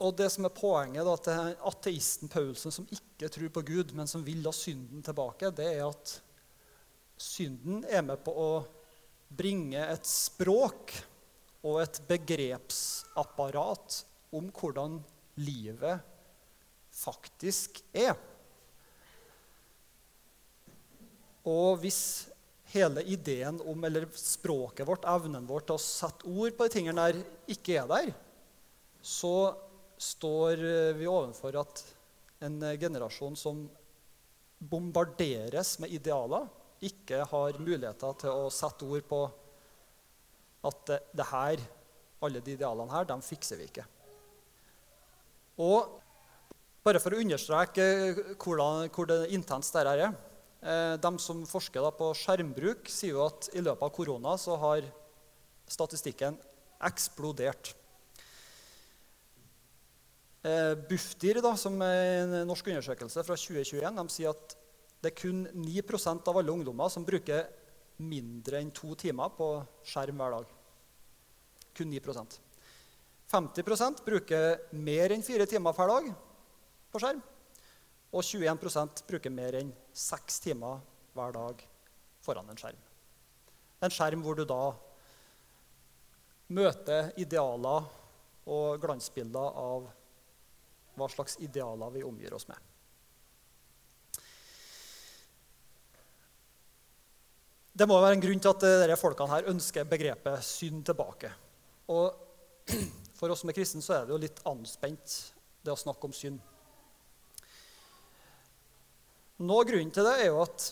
Og 0.00 0.14
det 0.16 0.30
som 0.32 0.46
er 0.48 0.54
poenget, 0.56 1.04
da, 1.04 1.14
til 1.20 1.56
ateisten 1.68 2.30
Paulsen 2.32 2.72
som 2.72 2.86
ikke 2.88 3.28
tror 3.28 3.50
på 3.52 3.62
Gud, 3.68 3.90
men 3.92 4.08
som 4.08 4.22
vil 4.24 4.46
ha 4.48 4.52
synden 4.56 5.02
tilbake, 5.04 5.50
det 5.52 5.66
er 5.74 5.82
at 5.90 6.14
synden 7.20 7.84
er 7.84 8.00
med 8.06 8.22
på 8.24 8.32
å 8.32 8.64
bringe 9.28 9.82
et 9.84 10.08
språk 10.08 10.94
og 11.60 11.82
et 11.82 12.00
begrepsapparat 12.08 13.98
om 14.32 14.48
hvordan 14.56 14.96
livet 15.44 16.00
faktisk 16.96 17.82
er. 17.92 18.16
Og 21.44 21.76
hvis 21.84 22.29
hele 22.70 23.02
ideen 23.02 23.60
om, 23.66 23.84
eller 23.84 24.06
språket 24.14 24.86
vårt, 24.86 25.06
evnen 25.08 25.46
vår 25.48 25.66
til 25.66 25.76
å 25.76 25.82
sette 25.82 26.28
ord 26.30 26.54
på 26.56 26.66
de 26.66 26.74
tingene 26.76 27.06
der, 27.08 27.18
ikke 27.50 27.80
er 27.80 27.90
der, 27.90 28.12
så 29.02 29.34
står 30.00 30.62
vi 30.96 31.08
overfor 31.10 31.60
at 31.60 31.82
en 32.46 32.60
generasjon 32.80 33.36
som 33.36 33.64
bombarderes 34.60 35.78
med 35.82 35.92
idealer, 35.96 36.48
ikke 36.80 37.24
har 37.28 37.58
muligheter 37.60 38.14
til 38.22 38.46
å 38.46 38.52
sette 38.52 38.86
ord 38.88 39.04
på 39.08 39.20
at 40.70 40.84
det, 40.88 41.00
det 41.16 41.26
her, 41.28 41.64
alle 42.24 42.40
de 42.44 42.54
idealene 42.56 42.92
her, 42.92 43.08
dem 43.08 43.24
fikser 43.24 43.60
vi 43.60 43.68
ikke. 43.68 43.84
Og 45.60 45.98
bare 46.84 47.00
for 47.02 47.12
å 47.12 47.20
understreke 47.20 47.84
hvordan, 48.40 48.88
hvor 48.94 49.12
intenst 49.28 49.76
dette 49.76 49.92
er 49.92 50.04
Eh, 50.06 50.29
de 50.60 51.10
som 51.22 51.38
forsker 51.48 51.86
på 51.96 52.10
skjermbruk, 52.20 52.88
sier 52.92 53.14
jo 53.14 53.22
at 53.24 53.48
i 53.56 53.62
løpet 53.64 53.86
av 53.86 53.92
korona 53.96 54.34
så 54.36 54.58
har 54.60 54.84
statistikken 55.70 56.36
eksplodert. 56.84 57.72
Eh, 60.40 60.72
Bufdir, 60.88 61.42
da, 61.44 61.52
som 61.60 61.74
er 61.84 62.22
en 62.22 62.36
norsk 62.48 62.70
undersøkelse 62.72 63.24
fra 63.26 63.36
2021, 63.36 63.98
de 63.98 64.12
sier 64.12 64.32
at 64.32 64.54
det 65.00 65.10
er 65.12 65.18
kun 65.18 65.42
9% 65.52 66.28
av 66.28 66.38
alle 66.40 66.54
ungdommer 66.54 66.92
som 66.92 67.04
bruker 67.04 67.44
mindre 68.00 68.60
enn 68.60 68.72
to 68.72 68.94
timer 68.96 69.32
på 69.36 69.50
skjerm 69.84 70.20
hver 70.20 70.38
dag. 70.38 70.54
Kun 71.76 71.92
9% 71.92 72.38
50% 73.30 74.00
bruker 74.02 74.64
mer 74.74 75.12
enn 75.14 75.22
fire 75.22 75.46
timer 75.46 75.76
per 75.76 75.92
dag 75.92 76.08
på 76.90 77.02
skjerm. 77.02 77.20
Og 78.10 78.24
21% 78.26 79.04
bruker 79.06 79.32
mer 79.32 79.56
enn 79.60 79.70
seks 79.94 80.40
timer 80.42 80.80
hver 81.14 81.34
dag 81.36 81.62
foran 82.24 82.48
en 82.50 82.58
skjerm. 82.58 82.80
En 83.80 83.94
skjerm 83.94 84.24
hvor 84.24 84.36
du 84.36 84.44
da 84.48 84.62
møter 86.50 87.12
idealer 87.22 87.86
og 88.50 88.82
glansbilder 88.82 89.60
av 89.62 89.86
hva 90.98 91.08
slags 91.12 91.38
idealer 91.40 91.94
vi 91.94 92.02
omgir 92.04 92.34
oss 92.34 92.48
med. 92.50 92.58
Det 97.70 97.86
må 97.88 97.96
være 98.02 98.18
en 98.18 98.24
grunn 98.24 98.42
til 98.42 98.50
at 98.50 98.64
disse 98.66 98.98
folkene 99.00 99.32
her 99.32 99.52
ønsker 99.52 99.86
begrepet 99.88 100.42
synd 100.44 100.82
tilbake. 100.90 101.30
Og 101.94 102.26
For 103.20 103.28
oss 103.28 103.42
som 103.42 103.50
er 103.52 103.56
kristne, 103.56 103.82
så 103.84 103.98
er 103.98 104.06
det 104.08 104.14
jo 104.14 104.20
litt 104.22 104.38
anspent, 104.48 105.14
det 105.60 105.72
å 105.74 105.76
snakke 105.76 106.08
om 106.08 106.14
synd. 106.16 106.38
Noe 109.40 109.62
av 109.62 109.68
grunnen 109.70 109.92
til 109.94 110.04
det 110.04 110.16
er 110.20 110.26
jo 110.28 110.42
at 110.44 110.64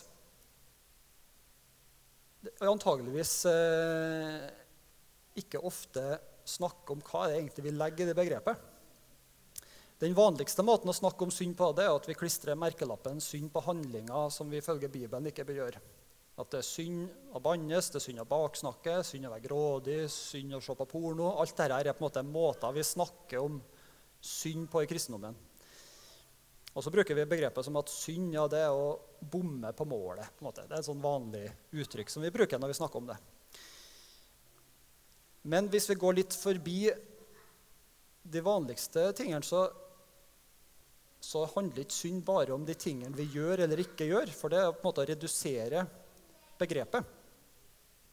vi 2.39 2.67
antageligvis 2.69 3.31
eh, 3.49 4.43
ikke 5.41 5.61
ofte 5.65 6.03
snakker 6.45 6.93
om 6.93 7.01
hva 7.07 7.23
det 7.27 7.39
egentlig 7.39 7.65
vi 7.65 7.73
legger 7.73 8.05
i 8.05 8.09
det 8.11 8.17
begrepet. 8.19 8.61
Den 9.99 10.13
vanligste 10.15 10.63
måten 10.63 10.93
å 10.93 10.95
snakke 10.95 11.25
om 11.25 11.33
synd 11.33 11.57
på 11.59 11.71
det 11.75 11.87
er 11.87 11.97
at 11.97 12.05
vi 12.07 12.15
klistrer 12.15 12.59
merkelappen 12.61 13.17
'synd 13.19 13.49
på 13.51 13.65
handlinger' 13.65 14.29
som 14.31 14.53
vi 14.53 14.61
følger 14.61 14.93
Bibelen 14.93 15.27
ikke 15.27 15.47
bør 15.49 15.59
gjøre. 15.63 15.81
At 16.39 16.53
det 16.53 16.61
er 16.61 16.69
synd 16.69 17.09
å 17.35 17.41
bannes, 17.43 17.89
det 17.89 17.99
er 17.99 18.05
synd 18.05 18.21
å 18.21 18.29
baksnakke, 18.29 19.01
synd 19.03 19.27
å 19.27 19.33
være 19.33 19.47
grådig, 19.49 19.99
synd 20.13 20.55
å 20.55 20.61
se 20.63 20.77
på 20.77 20.87
porno. 20.87 21.33
Alt 21.41 21.57
dette 21.57 21.81
er 21.81 21.91
på 21.91 22.05
en 22.05 22.07
måte 22.07 22.23
måter 22.23 22.77
vi 22.77 22.85
snakker 22.85 23.41
om 23.41 23.57
synd 24.21 24.69
på 24.69 24.85
i 24.85 24.87
kristendommen. 24.87 25.48
Og 26.77 26.85
så 26.85 26.91
bruker 26.93 27.17
vi 27.17 27.25
begrepet 27.27 27.65
som 27.65 27.77
at 27.79 27.91
synd 27.91 28.35
ja, 28.35 28.45
det 28.51 28.61
er 28.61 28.75
å 28.75 28.93
bomme 29.19 29.71
på 29.75 29.87
målet. 29.89 30.29
På 30.37 30.51
det 30.53 30.67
er 30.67 30.79
et 30.79 30.87
sånn 30.87 31.01
vanlig 31.01 31.47
uttrykk 31.73 32.11
som 32.13 32.23
vi 32.23 32.31
bruker 32.33 32.61
når 32.61 32.71
vi 32.71 32.77
snakker 32.77 33.01
om 33.01 33.09
det. 33.09 33.17
Men 35.49 35.69
hvis 35.71 35.89
vi 35.89 35.97
går 35.99 36.19
litt 36.19 36.35
forbi 36.35 36.81
de 38.29 38.41
vanligste 38.45 39.07
tingene, 39.17 39.41
så, 39.45 39.63
så 41.23 41.45
handler 41.55 41.85
ikke 41.85 41.95
synd 41.95 42.21
bare 42.27 42.53
om 42.53 42.67
de 42.67 42.75
tingene 42.77 43.17
vi 43.17 43.25
gjør 43.33 43.65
eller 43.65 43.81
ikke 43.81 44.09
gjør. 44.11 44.35
For 44.35 44.53
det 44.53 44.61
er 44.61 44.69
på 44.75 44.83
en 44.83 44.89
måte 44.91 45.03
å 45.05 45.09
redusere 45.09 45.87
begrepet. 46.59 47.17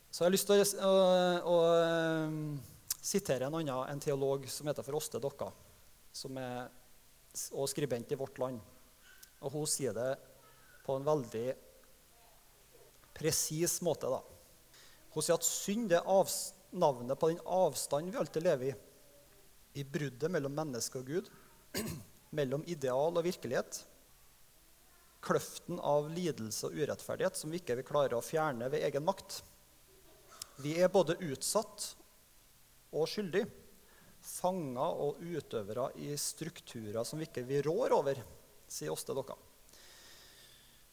Så 0.09 0.23
jeg 0.23 0.31
har 0.31 0.33
lyst 0.33 0.49
til 0.49 0.63
å, 0.63 0.89
å, 0.89 0.97
å, 1.45 1.57
å 1.61 2.97
sitere 3.05 3.51
en 3.51 3.59
annen 3.59 3.93
en 3.93 4.03
teolog 4.03 4.47
som 4.49 4.71
heter 4.71 4.87
for 4.87 4.97
Åste 4.97 5.21
Dokka. 5.21 5.51
som 6.17 6.39
er 6.41 6.71
og 7.53 7.69
skribent 7.71 8.13
i 8.13 8.19
Vårt 8.19 8.39
Land. 8.43 8.61
Og 9.45 9.53
hun 9.53 9.69
sier 9.69 9.95
det 9.97 10.13
på 10.87 10.97
en 10.97 11.07
veldig 11.07 11.47
presis 13.17 13.81
måte. 13.85 14.11
Da. 14.13 14.21
Hun 15.15 15.25
sier 15.25 15.39
at 15.39 15.49
synd 15.49 15.95
er 15.97 16.07
navnet 16.77 17.19
på 17.19 17.31
den 17.33 17.43
avstanden 17.45 18.13
vi 18.13 18.21
alltid 18.21 18.47
lever 18.47 18.71
i. 18.71 18.77
I 19.81 19.85
bruddet 19.85 20.33
mellom 20.33 20.55
menneske 20.57 21.01
og 21.01 21.11
Gud, 21.11 21.29
mellom 22.39 22.65
ideal 22.69 23.17
og 23.17 23.27
virkelighet. 23.27 23.83
Kløften 25.27 25.81
av 25.83 26.09
lidelse 26.13 26.69
og 26.69 26.77
urettferdighet 26.79 27.37
som 27.37 27.53
vi 27.53 27.61
ikke 27.61 27.77
vil 27.81 27.89
klare 27.89 28.17
å 28.17 28.25
fjerne 28.25 28.71
ved 28.73 28.87
egen 28.89 29.05
makt. 29.05 29.41
Vi 30.63 30.77
er 30.81 30.93
både 30.93 31.19
utsatt 31.27 31.91
og 32.97 33.09
skyldig 33.11 33.45
fanger 34.27 35.03
og 35.07 35.21
utøvere 35.23 35.91
i 36.03 36.13
strukturer 36.19 37.05
som 37.07 37.21
vi 37.21 37.29
ikke 37.29 37.63
rår 37.67 37.95
over, 37.97 38.21
sier 38.69 38.93
oss 38.93 39.07
til 39.07 39.19
dere. 39.19 39.37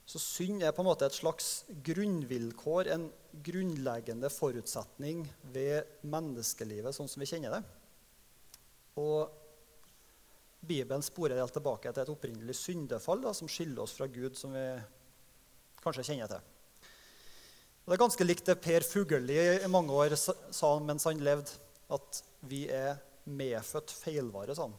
Så 0.05 0.19
synd 0.19 0.63
er 0.63 0.73
på 0.75 0.83
en 0.83 0.89
måte 0.89 1.07
et 1.07 1.15
slags 1.15 1.63
grunnvilkår, 1.85 2.89
en 2.91 3.07
grunnleggende 3.45 4.29
forutsetning 4.29 5.23
ved 5.53 5.87
menneskelivet 6.03 6.95
sånn 6.95 7.09
som 7.09 7.23
vi 7.23 7.29
kjenner 7.29 7.55
det. 7.55 7.61
Og 8.99 9.31
Bibelen 10.63 11.03
sporer 11.03 11.39
helt 11.39 11.55
tilbake 11.55 11.91
til 11.91 12.03
et 12.03 12.11
opprinnelig 12.11 12.55
syndefall 12.59 13.23
da, 13.23 13.31
som 13.35 13.49
skiller 13.51 13.83
oss 13.83 13.95
fra 13.97 14.07
Gud, 14.11 14.35
som 14.39 14.53
vi 14.55 14.67
kanskje 15.83 16.05
kjenner 16.11 16.31
til. 16.31 16.51
Og 17.83 17.91
det 17.91 17.97
er 17.97 18.03
ganske 18.05 18.27
likt 18.27 18.47
det 18.47 18.59
Per 18.63 18.85
Fugelli 18.87 19.39
i 19.57 19.71
mange 19.71 19.91
år 19.91 20.15
sa 20.15 20.69
mens 20.83 21.07
han 21.09 21.19
levde, 21.23 21.57
at 21.91 22.21
vi 22.47 22.63
er 22.71 22.95
medfødt 23.25 23.93
feilvare. 23.93 24.55
sånn. 24.55 24.73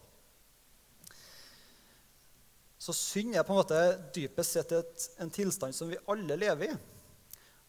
Så 2.79 2.93
synd 2.93 3.37
er 3.37 3.47
på 3.47 3.55
en 3.55 3.63
måte 3.63 3.81
dypest 4.13 4.59
sett 4.59 4.73
et, 4.77 5.07
en 5.23 5.31
tilstand 5.33 5.75
som 5.75 5.89
vi 5.89 6.01
alle 6.11 6.37
lever 6.37 6.75
i. 6.75 6.77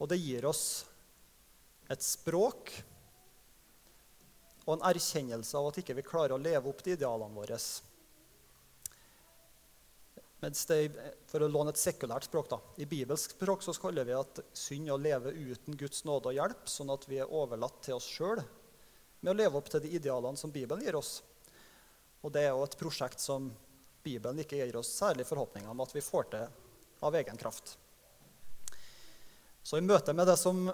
Og 0.03 0.09
det 0.11 0.19
gir 0.19 0.45
oss 0.49 0.83
et 1.87 2.03
språk 2.03 2.73
og 4.65 4.71
en 4.73 4.87
erkjennelse 4.89 5.55
av 5.55 5.69
at 5.69 5.79
ikke 5.79 5.95
vi 5.95 6.03
ikke 6.03 6.15
klarer 6.15 6.35
å 6.35 6.41
leve 6.41 6.67
opp 6.67 6.81
til 6.83 6.97
idealene 6.97 7.37
våre. 7.37 7.59
Mens 10.41 10.65
det, 10.67 10.79
for 11.29 11.45
å 11.45 11.49
låne 11.49 11.71
et 11.71 11.79
sekulært 11.79 12.27
språk 12.27 12.49
da, 12.51 12.59
I 12.81 12.89
bibelsk 12.89 13.37
språk 13.37 13.63
så 13.63 13.77
kaller 13.79 14.09
vi 14.09 14.17
at 14.17 14.41
synd 14.57 14.89
er 14.89 14.97
å 14.97 15.01
leve 15.01 15.31
uten 15.31 15.77
Guds 15.79 16.03
nåde 16.05 16.33
og 16.33 16.39
hjelp, 16.41 16.67
sånn 16.67 16.91
at 16.91 17.07
vi 17.07 17.21
er 17.21 17.31
overlatt 17.31 17.79
til 17.85 17.95
oss 18.01 18.09
sjøl 18.09 18.41
med 19.25 19.33
å 19.33 19.37
leve 19.39 19.57
opp 19.57 19.71
til 19.73 19.81
de 19.81 19.89
idealene 19.97 20.37
som 20.37 20.53
Bibelen 20.53 20.83
gir 20.85 20.97
oss. 20.99 21.17
Og 22.21 22.29
det 22.33 22.43
er 22.45 22.51
jo 22.53 22.65
et 22.65 22.77
prosjekt 22.77 23.21
som 23.21 23.49
Bibelen 24.05 24.43
ikke 24.43 24.59
gir 24.59 24.77
oss 24.77 24.91
særlig 24.93 25.25
forhåpninger 25.25 25.71
om 25.71 25.81
at 25.81 25.95
vi 25.95 26.03
får 26.05 26.27
til 26.29 26.45
av 27.05 27.17
egen 27.17 27.39
kraft. 27.41 27.73
Så 29.65 29.81
i 29.81 29.85
møte 29.85 30.13
med 30.13 30.29
det 30.29 30.37
som 30.37 30.67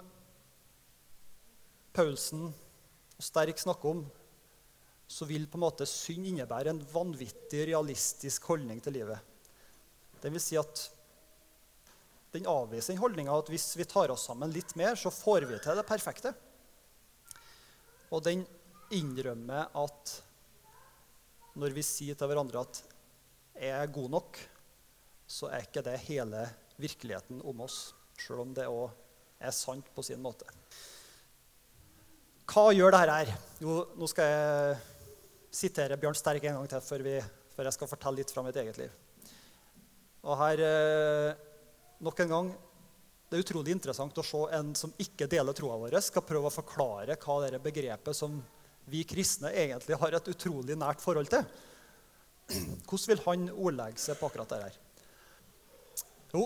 Paulsen 1.96 2.50
og 2.50 3.24
Sterk 3.24 3.60
snakker 3.60 3.94
om, 3.94 4.04
så 5.08 5.24
vil 5.28 5.48
på 5.48 5.56
en 5.56 5.64
måte 5.64 5.88
synd 5.88 6.28
innebære 6.28 6.72
en 6.72 6.84
vanvittig 6.92 7.66
realistisk 7.72 8.52
holdning 8.52 8.84
til 8.84 9.00
livet. 9.00 9.16
Det 10.20 10.28
vil 10.32 10.44
si 10.44 10.60
at 10.60 10.86
den 12.36 12.48
avviser 12.48 12.92
den 12.92 13.00
holdninga 13.00 13.32
at 13.32 13.48
hvis 13.52 13.70
vi 13.80 13.88
tar 13.88 14.12
oss 14.12 14.28
sammen 14.28 14.52
litt 14.52 14.76
mer, 14.76 14.96
så 14.96 15.12
får 15.12 15.48
vi 15.48 15.60
til 15.60 15.76
det 15.80 15.88
perfekte. 15.88 16.36
Og 18.12 18.20
den 18.24 18.44
innrømmer 18.92 19.72
at 19.78 20.16
når 21.56 21.74
vi 21.76 21.84
sier 21.84 22.16
til 22.16 22.28
hverandre 22.28 22.64
at 22.64 22.82
'jeg 23.56 23.76
er 23.82 23.86
god 23.92 24.08
nok', 24.10 24.38
så 25.26 25.48
er 25.48 25.64
ikke 25.64 25.84
det 25.84 25.98
hele 26.08 26.48
virkeligheten 26.76 27.40
om 27.44 27.60
oss, 27.60 27.94
sjøl 28.18 28.40
om 28.40 28.54
det 28.54 28.68
òg 28.68 28.90
er 29.40 29.50
sant 29.50 29.86
på 29.94 30.02
sin 30.04 30.20
måte. 30.22 30.44
Hva 32.52 32.72
gjør 32.74 32.92
dette 32.92 33.12
her? 33.16 33.38
Jo, 33.60 33.86
nå 33.96 34.08
skal 34.10 34.28
jeg 34.28 34.76
sitere 35.50 35.96
Bjørn 35.96 36.14
Sterk 36.18 36.44
en 36.44 36.58
gang 36.58 36.68
til 36.68 36.80
før, 36.80 37.04
vi, 37.06 37.14
før 37.56 37.64
jeg 37.64 37.76
skal 37.76 37.88
fortelle 37.88 38.20
litt 38.20 38.30
fra 38.30 38.42
mitt 38.42 38.56
eget 38.56 38.80
liv. 38.80 38.90
Og 40.22 40.36
her, 40.38 40.60
eh, 40.60 41.34
nok 42.00 42.20
en 42.20 42.28
gang, 42.28 42.52
Det 43.32 43.38
er 43.38 43.46
utrolig 43.46 43.72
interessant 43.72 44.18
å 44.20 44.22
se 44.28 44.38
en 44.52 44.74
som 44.76 44.90
ikke 45.00 45.24
deler 45.24 45.56
troa 45.56 45.78
vår, 45.80 45.94
skal 46.04 46.24
prøve 46.28 46.50
å 46.50 46.52
forklare 46.52 47.14
hva 47.16 47.36
det 47.46 47.60
begrepet 47.64 48.12
som 48.12 48.34
vi 48.92 49.00
kristne 49.08 49.48
egentlig 49.56 49.96
har 49.96 50.18
et 50.18 50.26
utrolig 50.28 50.74
nært 50.76 51.00
forhold 51.00 51.30
til. 51.32 51.46
Hvordan 52.84 53.08
vil 53.08 53.22
han 53.24 53.46
ordlegge 53.54 54.02
seg 54.02 54.18
på 54.20 54.28
akkurat 54.28 54.52
det 54.52 54.58
her? 54.66 54.76
Jo, 56.34 56.42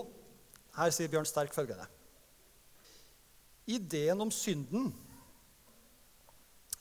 her 0.77 0.93
sier 0.95 1.11
Bjørn 1.11 1.27
Sterk 1.27 1.51
følgende. 1.57 1.89
Ideen 3.67 4.23
om 4.23 4.31
synden 4.31 4.93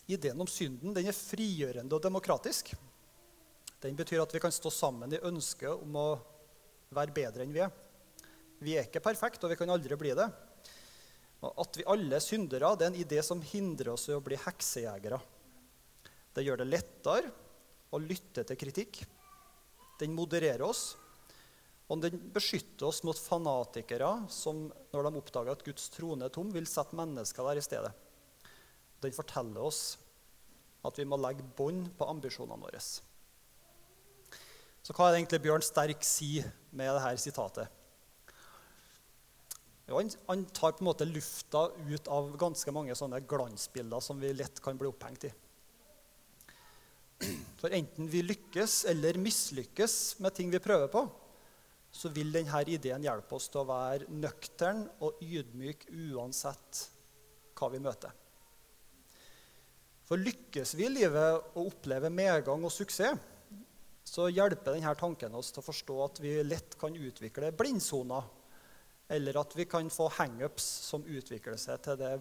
Ideen 0.06 0.38
om 0.38 0.46
synden 0.46 0.94
den 0.94 1.10
er 1.10 1.18
frigjørende 1.18 1.98
og 1.98 2.04
demokratisk. 2.04 2.70
Den 3.82 3.98
betyr 3.98 4.22
at 4.22 4.30
vi 4.30 4.44
kan 4.44 4.54
stå 4.54 4.70
sammen 4.70 5.18
i 5.18 5.22
ønsket 5.26 5.82
om 5.82 5.98
å 5.98 6.06
være 6.94 7.16
bedre 7.16 7.42
enn 7.42 7.58
vi 7.58 7.64
er. 7.66 7.74
Vi 8.62 8.76
er 8.76 8.86
ikke 8.86 9.04
perfekte, 9.04 9.46
og 9.46 9.52
vi 9.52 9.58
kan 9.60 9.72
aldri 9.72 9.98
bli 10.00 10.12
det. 10.16 10.26
Og 11.44 11.62
at 11.62 11.78
vi 11.78 11.88
alle 11.92 12.16
er 12.16 12.24
syndere, 12.24 12.72
det 12.76 12.86
er 12.86 12.92
en 12.92 13.02
idé 13.02 13.22
som 13.24 13.42
hindrer 13.44 13.92
oss 13.92 14.08
i 14.08 14.16
å 14.16 14.22
bli 14.24 14.38
heksejegere. 14.40 15.18
Det 16.36 16.44
gjør 16.44 16.62
det 16.62 16.70
lettere 16.70 17.32
å 17.92 18.00
lytte 18.00 18.44
til 18.48 18.58
kritikk. 18.60 19.02
Den 20.00 20.16
modererer 20.16 20.64
oss, 20.66 20.96
og 21.86 22.02
den 22.02 22.18
beskytter 22.34 22.88
oss 22.88 23.02
mot 23.06 23.18
fanatikere 23.20 24.08
som 24.32 24.66
når 24.92 25.06
de 25.06 25.20
oppdager 25.20 25.54
at 25.54 25.62
Guds 25.64 25.86
trone 25.94 26.26
er 26.26 26.34
tom, 26.34 26.50
vil 26.52 26.66
sette 26.68 26.98
mennesker 26.98 27.46
der 27.46 27.60
i 27.60 27.64
stedet. 27.64 27.92
Den 29.04 29.14
forteller 29.14 29.68
oss 29.68 29.82
at 30.86 30.98
vi 30.98 31.06
må 31.06 31.18
legge 31.20 31.46
bånd 31.56 31.92
på 31.98 32.08
ambisjonene 32.10 32.58
våre. 32.58 32.80
Så 34.86 34.94
hva 34.94 35.08
er 35.08 35.14
det 35.14 35.20
egentlig 35.22 35.42
Bjørn 35.46 35.64
Sterk 35.66 36.04
sier 36.06 36.50
med 36.74 36.90
dette 36.94 37.22
sitatet? 37.22 37.70
Jo, 39.86 40.00
han, 40.00 40.10
han, 40.26 40.44
tar 40.50 40.74
på 40.74 40.82
en 40.82 40.88
måte 40.88 41.06
lufta 41.06 41.68
ut 41.86 42.08
av 42.10 42.32
ganske 42.40 42.72
mange 42.74 42.94
sånne 42.98 43.20
glansbilder 43.28 44.02
som 44.02 44.18
vi 44.20 44.32
lett 44.34 44.58
kan 44.62 44.78
bli 44.78 44.90
opphengt 44.90 45.28
i. 45.28 45.32
For 47.60 47.72
enten 47.72 48.10
vi 48.10 48.24
lykkes 48.26 48.82
eller 48.90 49.16
mislykkes 49.22 50.18
med 50.24 50.34
ting 50.36 50.50
vi 50.52 50.60
prøver 50.62 50.90
på, 50.92 51.06
så 51.96 52.10
vil 52.12 52.34
denne 52.34 52.60
ideen 52.68 53.06
hjelpe 53.06 53.38
oss 53.38 53.48
til 53.48 53.62
å 53.62 53.68
være 53.70 54.10
nøktern 54.12 54.82
og 55.06 55.22
ydmyk 55.24 55.86
uansett 56.12 56.82
hva 57.56 57.70
vi 57.72 57.80
møter. 57.80 58.12
For 60.06 60.20
lykkes 60.20 60.74
vi 60.78 60.86
i 60.86 60.92
livet 60.92 61.56
og 61.56 61.70
opplever 61.70 62.12
medgang 62.12 62.62
og 62.66 62.74
suksess, 62.74 63.16
så 64.06 64.28
hjelper 64.30 64.76
denne 64.76 64.92
tanken 64.98 65.34
oss 65.34 65.48
til 65.50 65.62
å 65.62 65.66
forstå 65.66 65.94
at 66.04 66.20
vi 66.22 66.36
lett 66.46 66.76
kan 66.78 66.94
utvikle 66.94 67.50
blindsoner, 67.56 68.28
eller 69.08 69.38
at 69.38 69.52
vi 69.56 69.66
kan 69.70 69.90
få 69.92 70.08
hangups 70.18 70.64
som 70.88 71.04
utvikler 71.06 71.58
seg 71.60 71.82
til 71.84 71.98
det 72.00 72.14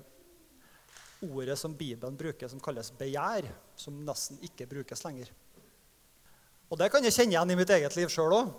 ordet 1.25 1.57
som 1.57 1.73
Bibelen 1.73 2.17
bruker, 2.17 2.49
som 2.51 2.61
kalles 2.61 2.91
begjær, 2.97 3.47
som 3.79 3.97
nesten 4.05 4.37
ikke 4.45 4.67
brukes 4.69 5.03
lenger. 5.05 5.31
Og 6.69 6.79
det 6.81 6.89
kan 6.93 7.05
jeg 7.05 7.13
kjenne 7.15 7.35
igjen 7.35 7.53
i 7.53 7.57
mitt 7.57 7.71
eget 7.73 7.97
liv 7.97 8.11
sjøl 8.11 8.35
òg. 8.35 8.53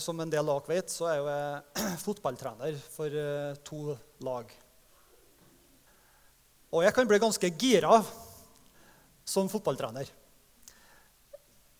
Som 0.00 0.22
en 0.22 0.32
del 0.32 0.48
av 0.48 0.62
dere 0.64 0.78
vet, 0.78 0.92
så 0.92 1.08
er 1.10 1.18
jeg 1.20 1.96
fotballtrener 2.06 2.78
for 2.94 3.12
eh, 3.12 3.58
to 3.66 3.96
lag. 4.24 4.52
Og 6.72 6.84
jeg 6.84 6.96
kan 6.96 7.08
bli 7.08 7.20
ganske 7.20 7.50
gira 7.60 7.98
som 9.26 9.50
fotballtrener. 9.52 10.08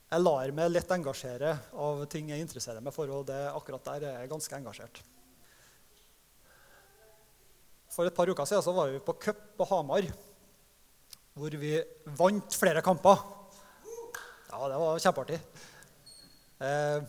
Jeg 0.06 0.22
lar 0.22 0.52
meg 0.54 0.70
lett 0.70 0.92
engasjere 0.94 1.56
av 1.82 2.04
ting 2.10 2.28
jeg 2.30 2.38
interesserer 2.44 2.82
meg 2.84 2.94
for, 2.94 3.10
og 3.10 3.24
det 3.26 3.40
akkurat 3.50 3.88
der 3.88 4.04
er 4.06 4.20
jeg 4.20 4.30
ganske 4.30 4.54
engasjert. 4.60 5.00
For 7.90 8.06
et 8.06 8.14
par 8.14 8.30
uker 8.30 8.46
siden 8.46 8.62
så 8.62 8.74
var 8.76 8.92
vi 8.92 9.02
på 9.02 9.16
cup 9.18 9.42
på 9.58 9.66
Hamar, 9.72 10.06
hvor 11.34 11.58
vi 11.58 11.74
vant 12.20 12.54
flere 12.54 12.84
kamper. 12.86 13.18
Ja, 14.52 14.68
det 14.70 14.78
var 14.78 15.02
kjempeartig. 15.02 15.40
Eh, 16.62 17.02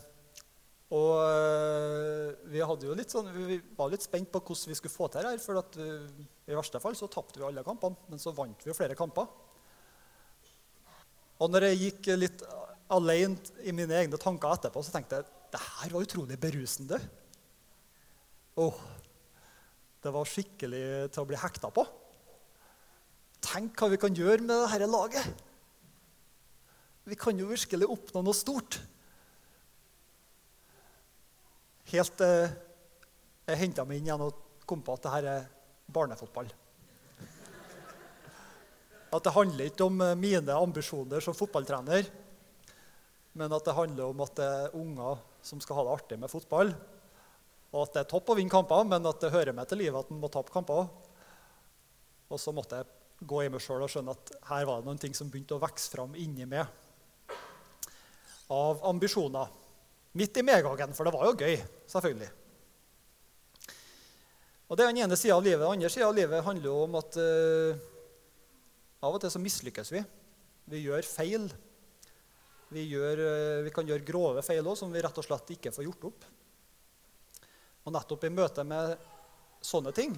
og 0.98 1.12
eh, 1.22 2.34
vi, 2.50 2.64
sånn, 3.06 3.30
vi, 3.36 3.60
var 3.78 3.92
litt 3.92 4.04
spent 4.08 4.32
på 4.32 4.42
hvordan 4.42 4.72
vi 4.72 4.78
skulle 4.80 4.96
få 4.96 5.06
til 5.06 5.22
det 5.22 5.36
her. 5.36 5.44
For 5.44 5.60
at, 5.60 5.78
uh, 5.78 6.48
i 6.50 6.56
verste 6.56 6.82
fall 6.82 6.98
så 6.98 7.06
tapte 7.12 7.38
vi 7.38 7.46
alle 7.46 7.62
kampene, 7.62 8.08
men 8.10 8.18
så 8.18 8.34
vant 8.34 8.66
vi 8.66 8.74
flere 8.74 8.98
kamper. 8.98 9.28
Og 11.38 11.52
når 11.52 11.68
jeg 11.68 11.84
gikk 11.84 12.16
litt 12.18 12.42
alene 12.94 13.36
i 13.64 13.74
mine 13.76 13.96
egne 13.98 14.20
tanker 14.20 14.54
etterpå, 14.54 14.82
så 14.82 14.94
tenkte 14.94 15.20
jeg 15.20 15.28
det 15.52 15.60
her 15.64 15.94
var 15.94 16.04
utrolig 16.04 16.36
berusende. 16.40 16.98
Oh, 18.58 18.76
det 20.02 20.12
var 20.14 20.28
skikkelig 20.28 20.84
til 21.14 21.22
å 21.22 21.28
bli 21.28 21.38
hekta 21.40 21.70
på. 21.74 21.84
Tenk 23.44 23.78
hva 23.78 23.88
vi 23.92 24.00
kan 24.00 24.16
gjøre 24.16 24.42
med 24.44 24.64
dette 24.66 24.88
laget. 24.90 25.44
Vi 27.08 27.16
kan 27.16 27.38
jo 27.40 27.48
virkelig 27.48 27.88
oppnå 27.88 28.22
noe 28.24 28.36
stort. 28.36 28.80
Helt 31.88 32.20
eh, 32.20 32.50
Jeg 33.48 33.60
henta 33.62 33.86
meg 33.88 34.00
inn 34.00 34.10
igjen 34.10 34.24
og 34.26 34.42
kom 34.68 34.82
på 34.84 34.92
at 34.98 35.06
det 35.06 35.12
her 35.14 35.28
er 35.32 35.46
barnefotball. 35.88 36.50
At 39.08 39.24
det 39.24 39.32
handler 39.32 39.70
ikke 39.70 39.86
om 39.88 40.02
eh, 40.04 40.18
mine 40.20 40.58
ambisjoner 40.58 41.24
som 41.24 41.36
fotballtrener, 41.36 42.10
men 43.38 43.54
at 43.54 43.66
det 43.66 43.76
handler 43.76 44.10
om 44.10 44.22
at 44.24 44.34
det 44.38 44.46
er 44.46 44.78
unger 44.78 45.20
som 45.46 45.60
skal 45.62 45.78
ha 45.78 45.84
det 45.86 45.94
artig 45.94 46.18
med 46.18 46.32
fotball. 46.32 46.72
Og 47.70 47.84
at 47.84 47.94
det 47.94 48.02
er 48.02 48.10
topp 48.10 48.32
å 48.32 48.36
vinne 48.38 48.52
kamper, 48.52 48.86
men 48.88 49.06
at 49.06 49.20
det 49.22 49.32
hører 49.34 49.54
med 49.54 49.68
til 49.70 49.82
livet 49.84 50.00
at 50.00 50.10
en 50.10 50.20
må 50.20 50.30
tape 50.32 50.52
kamper. 50.52 50.88
Og 52.28 52.40
så 52.40 52.54
måtte 52.56 52.80
jeg 52.80 53.28
gå 53.28 53.44
i 53.44 53.50
meg 53.52 53.62
sjøl 53.62 53.84
og 53.84 53.92
skjønne 53.92 54.14
at 54.14 54.34
her 54.50 54.66
var 54.68 54.80
det 54.80 54.88
noen 54.88 55.00
ting 55.02 55.14
som 55.16 55.30
begynte 55.30 55.56
å 55.56 55.62
vokse 55.62 55.90
fram 55.92 56.16
inni 56.18 56.46
meg 56.48 56.66
av 58.48 58.82
ambisjoner. 58.88 59.50
Midt 60.18 60.40
i 60.40 60.44
medgangen, 60.46 60.94
for 60.96 61.06
det 61.06 61.14
var 61.14 61.28
jo 61.28 61.36
gøy, 61.36 61.58
selvfølgelig. 61.90 62.30
Og 64.68 64.76
Det 64.76 64.84
er 64.84 64.92
den 64.92 65.02
ene 65.04 65.16
sida 65.16 65.36
av 65.36 65.44
livet. 65.44 65.62
Den 65.62 65.78
andre 65.78 65.90
sida 65.92 66.08
av 66.08 66.16
livet 66.16 66.44
handler 66.44 66.68
jo 66.68 66.76
om 66.84 66.96
at 67.00 67.16
uh, 67.16 67.86
av 69.04 69.14
og 69.14 69.22
til 69.22 69.32
så 69.32 69.40
mislykkes 69.40 69.92
vi. 69.94 70.02
Vi 70.68 70.82
gjør 70.84 71.06
feil. 71.08 71.46
Vi, 72.72 72.84
gjør, 72.90 73.22
uh, 73.24 73.60
vi 73.64 73.72
kan 73.74 73.88
gjøre 73.88 74.06
grove 74.06 74.42
feil 74.44 74.66
òg, 74.66 74.76
som 74.78 74.92
vi 74.92 75.02
rett 75.04 75.20
og 75.20 75.26
slett 75.26 75.54
ikke 75.56 75.72
får 75.74 75.86
gjort 75.88 76.10
opp. 76.10 76.26
Og 77.86 77.94
nettopp 77.94 78.26
i 78.28 78.32
møte 78.34 78.64
med 78.68 78.98
sånne 79.64 79.94
ting 79.96 80.12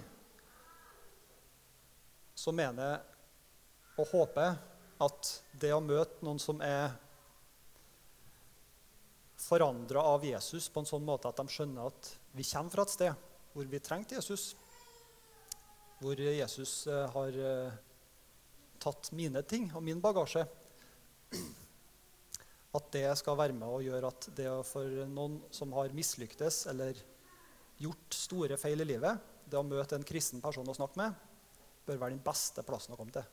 så 2.40 2.52
mener 2.56 2.86
jeg 2.86 4.00
og 4.00 4.12
håper 4.14 4.56
at 5.04 5.30
det 5.60 5.72
å 5.74 5.82
møte 5.84 6.24
noen 6.24 6.40
som 6.40 6.60
er 6.64 6.92
forandra 9.40 10.02
av 10.02 10.24
Jesus 10.24 10.68
på 10.72 10.82
en 10.82 10.88
sånn 10.88 11.04
måte 11.04 11.28
at 11.28 11.40
de 11.40 11.52
skjønner 11.52 11.88
at 11.88 12.10
vi 12.36 12.44
kommer 12.46 12.74
fra 12.74 12.86
et 12.86 12.94
sted 12.94 13.26
hvor 13.54 13.68
vi 13.70 13.80
trengte 13.82 14.16
Jesus. 14.16 14.54
Hvor 16.00 16.20
Jesus 16.20 16.86
eh, 16.88 17.06
har 17.12 17.38
eh, 17.44 17.78
tatt 18.80 19.10
mine 19.16 19.42
ting 19.44 19.68
og 19.74 19.84
min 19.84 20.00
bagasje. 20.00 20.46
At 22.76 22.92
det 22.94 23.06
skal 23.18 23.38
være 23.38 23.56
med 23.56 23.66
og 23.66 23.82
gjøre 23.82 24.10
at 24.12 24.28
det 24.38 24.50
for 24.68 25.00
noen 25.10 25.40
som 25.54 25.72
har 25.74 25.94
mislyktes 25.96 26.62
eller 26.70 26.98
gjort 27.80 28.14
store 28.14 28.58
feil 28.60 28.84
i 28.84 28.86
livet, 28.86 29.18
det 29.50 29.58
å 29.58 29.66
møte 29.66 29.96
en 29.98 30.06
kristen 30.06 30.42
person 30.42 30.68
å 30.68 30.76
snakke 30.76 31.00
med, 31.00 31.16
bør 31.86 31.98
være 31.98 32.14
den 32.14 32.22
beste 32.22 32.62
plassen 32.66 32.94
å 32.94 32.98
komme 33.00 33.14
til. 33.14 33.26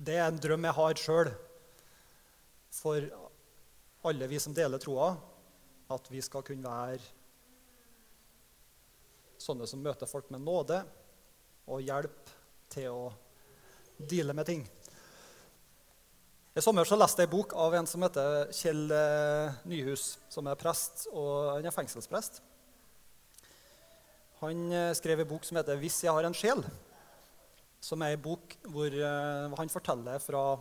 Det 0.00 0.16
er 0.16 0.30
en 0.30 0.40
drøm 0.40 0.66
jeg 0.66 0.78
har 0.80 1.00
sjøl. 1.04 1.32
for 2.70 3.02
alle 4.06 4.26
vi 4.30 4.38
som 4.40 4.54
deler 4.54 4.78
troa, 4.78 5.16
at 5.90 6.06
vi 6.10 6.20
skal 6.22 6.44
kunne 6.46 6.70
være 6.70 7.02
sånne 9.40 9.66
som 9.66 9.82
møter 9.82 10.06
folk 10.06 10.30
med 10.30 10.44
nåde 10.44 10.78
og 11.66 11.82
hjelp 11.82 12.30
til 12.70 12.94
å 12.94 13.10
deale 13.98 14.36
med 14.36 14.46
ting. 14.46 14.62
I 16.50 16.62
sommer 16.64 16.82
så 16.82 16.96
leste 16.98 17.22
jeg 17.22 17.28
en 17.28 17.36
bok 17.36 17.52
av 17.54 17.74
en 17.78 17.86
som 17.86 18.02
heter 18.02 18.48
Kjell 18.50 18.88
eh, 18.90 19.58
Nyhus, 19.70 20.16
som 20.26 20.48
er 20.50 20.58
prest 20.58 21.04
og 21.12 21.52
han 21.52 21.68
er 21.68 21.74
fengselsprest. 21.74 22.40
Han 24.40 24.64
eh, 24.74 24.90
skrev 24.98 25.22
en 25.22 25.30
bok 25.30 25.46
som 25.46 25.60
heter 25.60 25.78
'Hvis 25.78 26.00
jeg 26.02 26.10
har 26.10 26.26
en 26.26 26.34
sjel', 26.34 26.64
som 27.78 28.02
er 28.02 28.16
en 28.16 28.24
bok 28.24 28.56
hvor 28.66 28.90
uh, 28.90 29.54
han 29.56 29.70
forteller 29.72 30.18
fra 30.18 30.60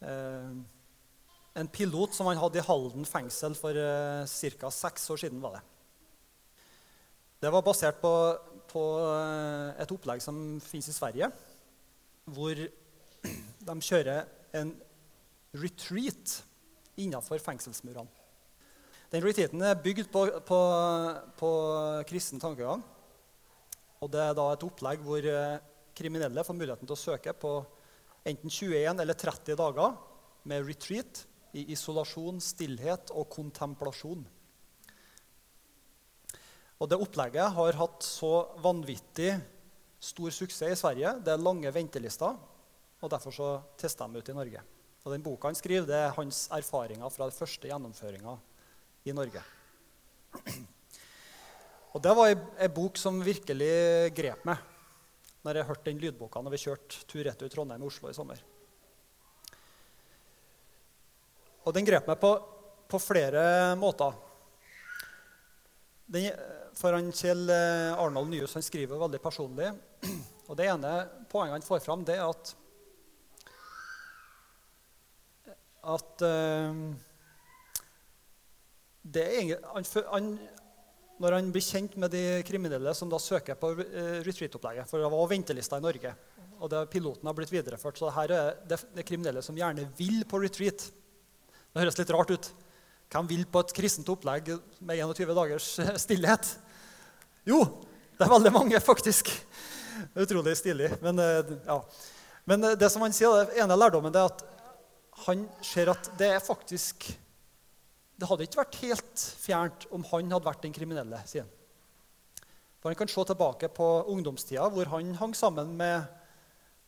en 0.00 1.68
pilot 1.68 2.14
som 2.16 2.26
han 2.26 2.40
hadde 2.40 2.58
i 2.58 2.64
Halden 2.64 3.04
fengsel 3.04 3.54
for 3.54 3.76
ca. 4.26 4.70
seks 4.70 5.10
år 5.10 5.16
siden. 5.16 5.42
var 5.42 5.60
Det 5.60 5.62
Det 7.42 7.52
var 7.52 7.62
basert 7.62 8.00
på, 8.00 8.38
på 8.66 8.82
et 9.78 9.92
opplegg 9.92 10.22
som 10.22 10.58
fins 10.60 10.88
i 10.88 10.92
Sverige, 10.92 11.30
hvor 12.24 12.54
de 13.68 13.80
kjører 13.80 14.39
en 14.56 14.72
retreat 15.56 16.40
innenfor 17.00 17.40
fengselsmurene. 17.42 18.08
Den 19.10 19.24
retreaten 19.24 19.62
er 19.66 19.78
bygd 19.82 20.06
på, 20.12 20.22
på, 20.46 20.60
på 21.38 21.50
kristen 22.06 22.42
tankegang. 22.42 22.84
Og 24.00 24.10
det 24.12 24.22
er 24.22 24.36
da 24.38 24.46
et 24.52 24.64
opplegg 24.64 25.02
hvor 25.04 25.26
kriminelle 25.98 26.44
får 26.46 26.56
muligheten 26.56 26.88
til 26.88 26.94
å 26.94 27.00
søke 27.00 27.34
på 27.36 27.56
enten 28.28 28.52
21 28.52 29.02
eller 29.02 29.18
30 29.18 29.58
dager 29.58 29.96
med 30.48 30.64
retreat 30.68 31.24
i 31.58 31.66
isolasjon, 31.74 32.38
stillhet 32.40 33.10
og 33.16 33.26
kontemplasjon. 33.32 34.22
Og 36.80 36.88
Det 36.88 36.96
opplegget 36.96 37.52
har 37.52 37.76
hatt 37.76 38.06
så 38.06 38.32
vanvittig 38.62 39.34
stor 40.00 40.32
suksess 40.32 40.78
i 40.78 40.80
Sverige. 40.80 41.18
Det 41.20 41.34
er 41.34 41.42
lange 41.42 41.68
ventelister, 41.74 42.38
og 43.00 43.10
derfor 43.12 43.34
så 43.34 43.48
testa 43.80 44.06
de 44.06 44.20
ut 44.20 44.28
i 44.28 44.36
Norge. 44.36 44.62
Og 45.04 45.12
Den 45.14 45.24
boka 45.24 45.48
han 45.48 45.56
skriver, 45.56 45.86
det 45.88 45.96
er 45.96 46.16
hans 46.16 46.44
erfaringer 46.52 47.08
fra 47.12 47.28
den 47.28 47.36
første 47.36 47.70
gjennomføringa 47.70 48.36
i 49.08 49.14
Norge. 49.16 49.42
Og 51.90 52.02
Det 52.04 52.12
var 52.14 52.30
ei 52.30 52.68
bok 52.70 53.00
som 53.00 53.16
virkelig 53.24 54.12
grep 54.14 54.44
meg 54.46 54.60
når 55.40 55.56
jeg 55.56 55.68
hørte 55.70 55.88
den 55.88 56.00
lydboka 56.02 56.42
når 56.44 56.52
vi 56.54 56.60
kjørte 56.62 57.04
tur-retur 57.08 57.48
Trondheim-Oslo 57.50 58.10
i 58.10 58.14
sommer. 58.14 58.42
Og 61.64 61.74
den 61.76 61.88
grep 61.88 62.06
meg 62.08 62.20
på, 62.20 62.34
på 62.88 63.00
flere 63.00 63.74
måter. 63.80 64.14
Den, 66.10 66.30
for 66.76 66.96
han 66.96 67.10
Kjell 67.14 67.48
eh, 67.52 67.98
Arnold 68.00 68.30
Nyhus 68.32 68.56
han 68.58 68.64
skriver 68.66 69.00
veldig 69.00 69.20
personlig. 69.22 69.72
Og 70.50 70.56
Det 70.58 70.66
ene 70.66 70.94
poenget 71.30 71.58
han 71.58 71.66
får 71.66 71.84
fram, 71.84 72.04
det 72.06 72.16
er 72.18 72.26
at, 72.26 72.54
at 75.82 76.24
det 79.00 79.22
er, 79.24 79.54
han, 80.12 80.34
når 81.20 81.36
han 81.36 81.50
blir 81.52 81.64
kjent 81.64 81.96
med 82.00 82.12
de 82.12 82.40
kriminelle 82.48 82.92
som 82.96 83.10
da 83.12 83.18
søker 83.20 83.58
på 83.60 83.72
eh, 83.84 84.20
retreat-opplegget. 84.26 84.88
For 84.88 85.02
det 85.02 85.10
var 85.12 85.30
ventelista 85.30 85.80
i 85.80 85.84
Norge, 85.84 86.14
og 86.60 86.70
det, 86.72 86.82
piloten 86.92 87.28
har 87.28 87.36
blitt 87.36 87.52
videreført. 87.52 88.00
Så 88.00 88.12
her 88.14 88.34
er 88.36 88.58
det, 88.68 88.80
det 88.96 89.06
kriminelle 89.08 89.42
som 89.44 89.56
gjerne 89.56 89.88
vil 89.98 90.22
på 90.28 90.40
retreat. 90.42 90.86
Det 91.70 91.82
høres 91.82 92.00
litt 92.00 92.12
rart 92.16 92.32
ut. 92.34 92.50
Hvem 93.10 93.28
vil 93.30 93.46
på 93.50 93.62
et 93.64 93.74
kristent 93.74 94.08
opplegg 94.12 94.52
med 94.78 95.00
21 95.00 95.34
dagers 95.36 95.72
eh, 95.82 95.92
stillhet? 96.04 96.54
Jo, 97.48 97.64
det 98.16 98.26
er 98.26 98.34
veldig 98.36 98.52
mange, 98.54 98.80
faktisk. 98.84 99.32
Utrolig 100.12 100.56
stilig. 100.60 100.92
Men, 101.04 101.20
eh, 101.24 101.56
ja. 101.66 101.80
Men 102.48 102.72
det 102.80 102.88
som 102.92 103.04
han 103.04 103.12
sier, 103.14 103.44
den 103.48 103.64
ene 103.64 103.76
lærdommen 103.76 104.14
er 104.16 104.28
at 104.28 104.44
han 105.26 105.44
ser 105.64 105.90
at 105.92 106.12
det 106.18 106.30
er 106.34 106.44
faktisk 106.44 107.10
det 108.20 108.28
hadde 108.28 108.44
ikke 108.44 108.60
vært 108.60 108.78
helt 108.82 109.22
fjernt 109.40 109.86
om 109.96 110.04
han 110.10 110.34
hadde 110.34 110.44
vært 110.44 110.64
den 110.66 110.74
kriminelle. 110.76 111.22
sier 111.24 111.46
han. 111.46 111.52
For 112.80 112.92
Han 112.92 112.96
kan 112.96 113.08
se 113.08 113.24
tilbake 113.28 113.68
på 113.72 113.86
ungdomstida, 114.12 114.68
hvor 114.68 114.88
han 114.92 115.14
hang 115.14 115.34
sammen 115.36 115.72
med, 115.76 116.04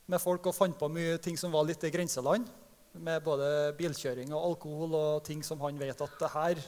med, 0.06 0.20
folk 0.20 0.46
og 0.46 0.54
fant 0.56 0.76
på 0.78 0.88
mye 0.88 1.18
ting 1.18 1.36
som 1.36 1.52
var 1.52 1.64
litt 1.64 1.84
i 1.84 1.92
grenseland. 1.92 2.48
Med 2.92 3.24
både 3.24 3.72
bilkjøring 3.78 4.32
og 4.34 4.44
alkohol 4.50 4.94
og 4.98 5.24
ting 5.24 5.40
som 5.44 5.60
han 5.64 5.78
vet 5.80 6.00
at 6.00 6.18
det 6.20 6.32
her 6.34 6.64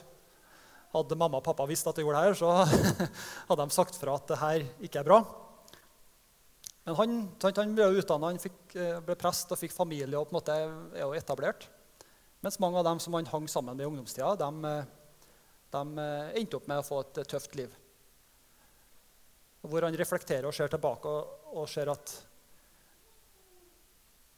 Hadde 0.95 1.17
mamma 1.19 1.41
og 1.41 1.43
pappa 1.43 1.65
visst 1.67 1.83
at 1.89 1.97
det 1.97 2.05
gjorde 2.05 2.21
det 2.21 2.27
her, 2.29 2.35
så 2.39 2.51
hadde 3.49 3.65
de 3.65 3.73
sagt 3.75 3.97
fra 3.99 4.13
at 4.15 4.29
det 4.29 4.37
her 4.39 4.61
ikke 4.79 5.01
er 5.01 5.07
bra. 5.09 5.17
Men 6.85 6.97
han, 6.99 7.15
han 7.41 7.73
ble 7.77 7.87
utdanna, 7.97 8.29
han 8.29 8.41
fikk, 8.41 8.59
eh, 8.77 8.99
ble 9.05 9.15
prest 9.17 9.51
og 9.53 9.57
fikk 9.57 9.73
familie 9.73 10.19
og 10.19 10.29
på 10.29 10.35
en 10.35 10.37
måte 10.37 10.57
er 10.57 11.01
jo 11.01 11.15
etablert. 11.17 11.65
Mens 12.45 12.59
mange 12.61 12.77
av 12.77 12.85
dem 12.85 13.01
som 13.01 13.15
han 13.17 13.25
hang 13.31 13.47
sammen 13.49 13.73
med 13.73 13.87
i 13.87 13.89
ungdomstida, 13.89 14.35
de, 14.37 14.73
de 15.73 16.03
eh, 16.03 16.35
endte 16.41 16.59
opp 16.59 16.69
med 16.69 16.83
å 16.83 16.85
få 16.85 17.01
et 17.01 17.23
tøft 17.31 17.57
liv. 17.57 17.73
Hvor 19.65 19.87
han 19.87 19.97
reflekterer 19.97 20.45
og 20.45 20.53
ser 20.53 20.69
tilbake 20.69 21.09
og, 21.09 21.49
og 21.57 21.65
ser 21.71 21.89
at 21.89 22.13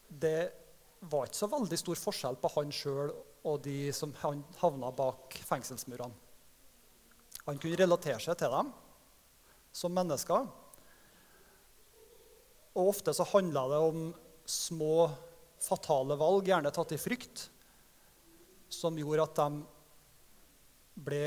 det 0.07 0.39
var 1.11 1.27
ikke 1.27 1.41
så 1.41 1.49
veldig 1.51 1.79
stor 1.81 1.99
forskjell 1.99 2.39
på 2.39 2.51
han 2.55 2.71
sjøl 2.73 3.11
og 3.47 3.59
de 3.63 3.91
som 3.95 4.13
havna 4.21 4.91
bak 4.95 5.35
fengselsmurene. 5.47 6.15
Han 7.47 7.59
kunne 7.59 7.79
relatere 7.79 8.19
seg 8.19 8.39
til 8.39 8.51
dem 8.51 8.71
som 9.75 9.93
mennesker. 9.95 10.47
Og 12.77 12.91
ofte 12.93 13.13
så 13.15 13.25
handla 13.33 13.65
det 13.71 13.79
om 13.81 14.01
små, 14.47 15.09
fatale 15.61 16.15
valg, 16.19 16.45
gjerne 16.47 16.71
tatt 16.73 16.93
i 16.93 16.99
frykt, 17.01 17.47
som 18.69 18.97
gjorde 18.99 19.25
at 19.25 19.39
de 19.41 19.63
ble 21.07 21.23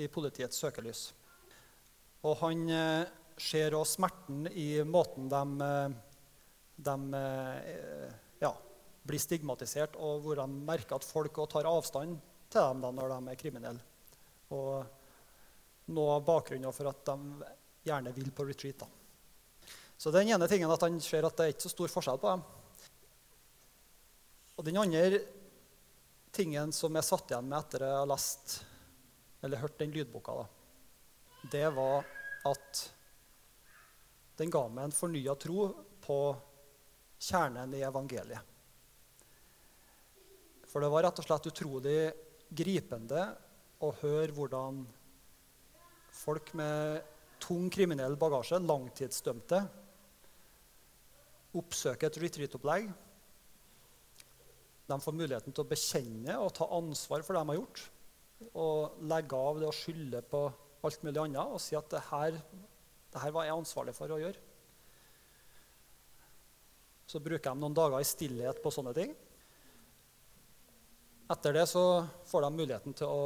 i 0.00 0.08
politiets 0.12 0.60
søkelys. 0.60 1.08
Og 2.28 2.36
han 2.42 2.66
eh, 2.68 3.08
ser 3.40 3.76
også 3.76 3.96
smerten 3.96 4.44
i 4.52 4.82
måten 4.84 5.30
de, 5.32 5.42
eh, 5.64 5.94
de 6.76 6.96
eh, 7.16 8.10
ja, 8.44 8.52
blir 9.08 9.22
stigmatisert, 9.22 9.96
og 9.96 10.24
hvor 10.24 10.42
de 10.42 10.46
merker 10.68 11.00
at 11.00 11.08
folk 11.08 11.40
tar 11.48 11.68
avstand 11.70 12.18
til 12.52 12.60
dem 12.60 12.84
da, 12.84 12.92
når 12.92 13.16
de 13.16 13.32
er 13.32 13.40
kriminelle. 13.40 13.86
Og 14.52 15.94
noe 15.96 16.16
av 16.18 16.26
bakgrunnen 16.26 16.74
for 16.76 16.90
at 16.90 17.04
de 17.08 17.52
gjerne 17.88 18.12
vil 18.14 18.32
på 18.34 18.44
retreat. 18.50 18.84
Da. 18.84 18.99
Så 20.00 20.08
den 20.14 20.30
ene 20.32 20.48
tingen 20.48 20.70
at 20.72 20.80
han 20.80 20.96
ser 21.04 21.26
at 21.28 21.36
det 21.36 21.44
er 21.44 21.52
ikke 21.52 21.66
så 21.66 21.74
stor 21.74 21.92
forskjell 21.92 22.20
på 22.22 22.30
dem. 22.32 22.44
Og 24.56 24.64
den 24.64 24.78
andre 24.80 25.18
tingen 26.32 26.72
som 26.72 26.96
jeg 26.96 27.04
satt 27.04 27.32
igjen 27.34 27.50
med 27.50 27.58
etter 27.58 27.84
jeg 27.84 27.98
har 27.98 28.08
lest 28.08 28.54
eller 29.44 29.60
hørt 29.60 29.76
den 29.80 29.92
lydboka, 29.92 30.36
da, 30.36 30.46
det 31.52 31.66
var 31.76 32.08
at 32.48 32.80
den 34.40 34.52
ga 34.52 34.62
meg 34.72 34.88
en 34.88 34.96
fornya 34.96 35.34
tro 35.40 35.68
på 36.04 36.18
kjernen 37.20 37.72
i 37.76 37.84
evangeliet. 37.84 38.40
For 40.70 40.80
det 40.80 40.90
var 40.92 41.04
rett 41.04 41.20
og 41.20 41.26
slett 41.26 41.48
utrolig 41.50 41.98
gripende 42.48 43.26
å 43.84 43.92
høre 44.00 44.32
hvordan 44.36 44.80
folk 46.20 46.54
med 46.56 47.04
tung 47.40 47.68
kriminell 47.72 48.16
bagasje, 48.20 48.60
langtidsdømte, 48.64 49.60
oppsøker 51.58 52.08
et 52.08 52.20
retreat-opplegg 52.22 52.90
de 54.90 54.98
får 54.98 55.16
muligheten 55.16 55.54
til 55.54 55.64
å 55.64 55.70
bekjenne 55.70 56.36
og 56.42 56.52
ta 56.56 56.66
ansvar 56.74 57.22
for 57.22 57.36
det 57.36 57.42
de 57.44 57.52
har 57.52 57.60
gjort. 57.60 57.82
Og 58.58 59.02
legge 59.10 59.38
av 59.38 59.60
det 59.60 59.68
å 59.68 59.76
skylde 59.76 60.22
på 60.26 60.44
alt 60.86 61.02
mulig 61.04 61.20
annet 61.22 61.54
og 61.54 61.60
si 61.62 61.76
at 61.78 61.90
det 61.92 62.00
her, 62.08 62.38
det 63.12 63.22
her 63.22 63.34
var 63.36 63.46
jeg 63.46 63.58
ansvarlig 63.58 63.94
for 63.96 64.14
å 64.14 64.20
gjøre. 64.22 64.46
Så 67.10 67.22
bruker 67.22 67.52
de 67.52 67.62
noen 67.62 67.76
dager 67.76 68.00
i 68.00 68.06
stillhet 68.06 68.62
på 68.62 68.72
sånne 68.74 68.94
ting. 68.96 69.14
Etter 71.30 71.54
det 71.54 71.66
så 71.70 71.84
får 72.26 72.46
de 72.46 72.50
muligheten 72.56 72.96
til 72.98 73.10
å 73.10 73.24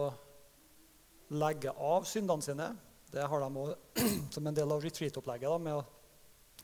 legge 1.41 1.73
av 1.73 2.05
syndene 2.09 2.45
sine. 2.45 2.69
Det 3.13 3.25
har 3.31 3.45
de 3.45 3.63
òg 3.63 4.01
som 4.35 4.45
en 4.45 4.57
del 4.57 4.73
av 4.73 4.85
retreat-opplegget. 4.85 5.61
med 5.61 5.79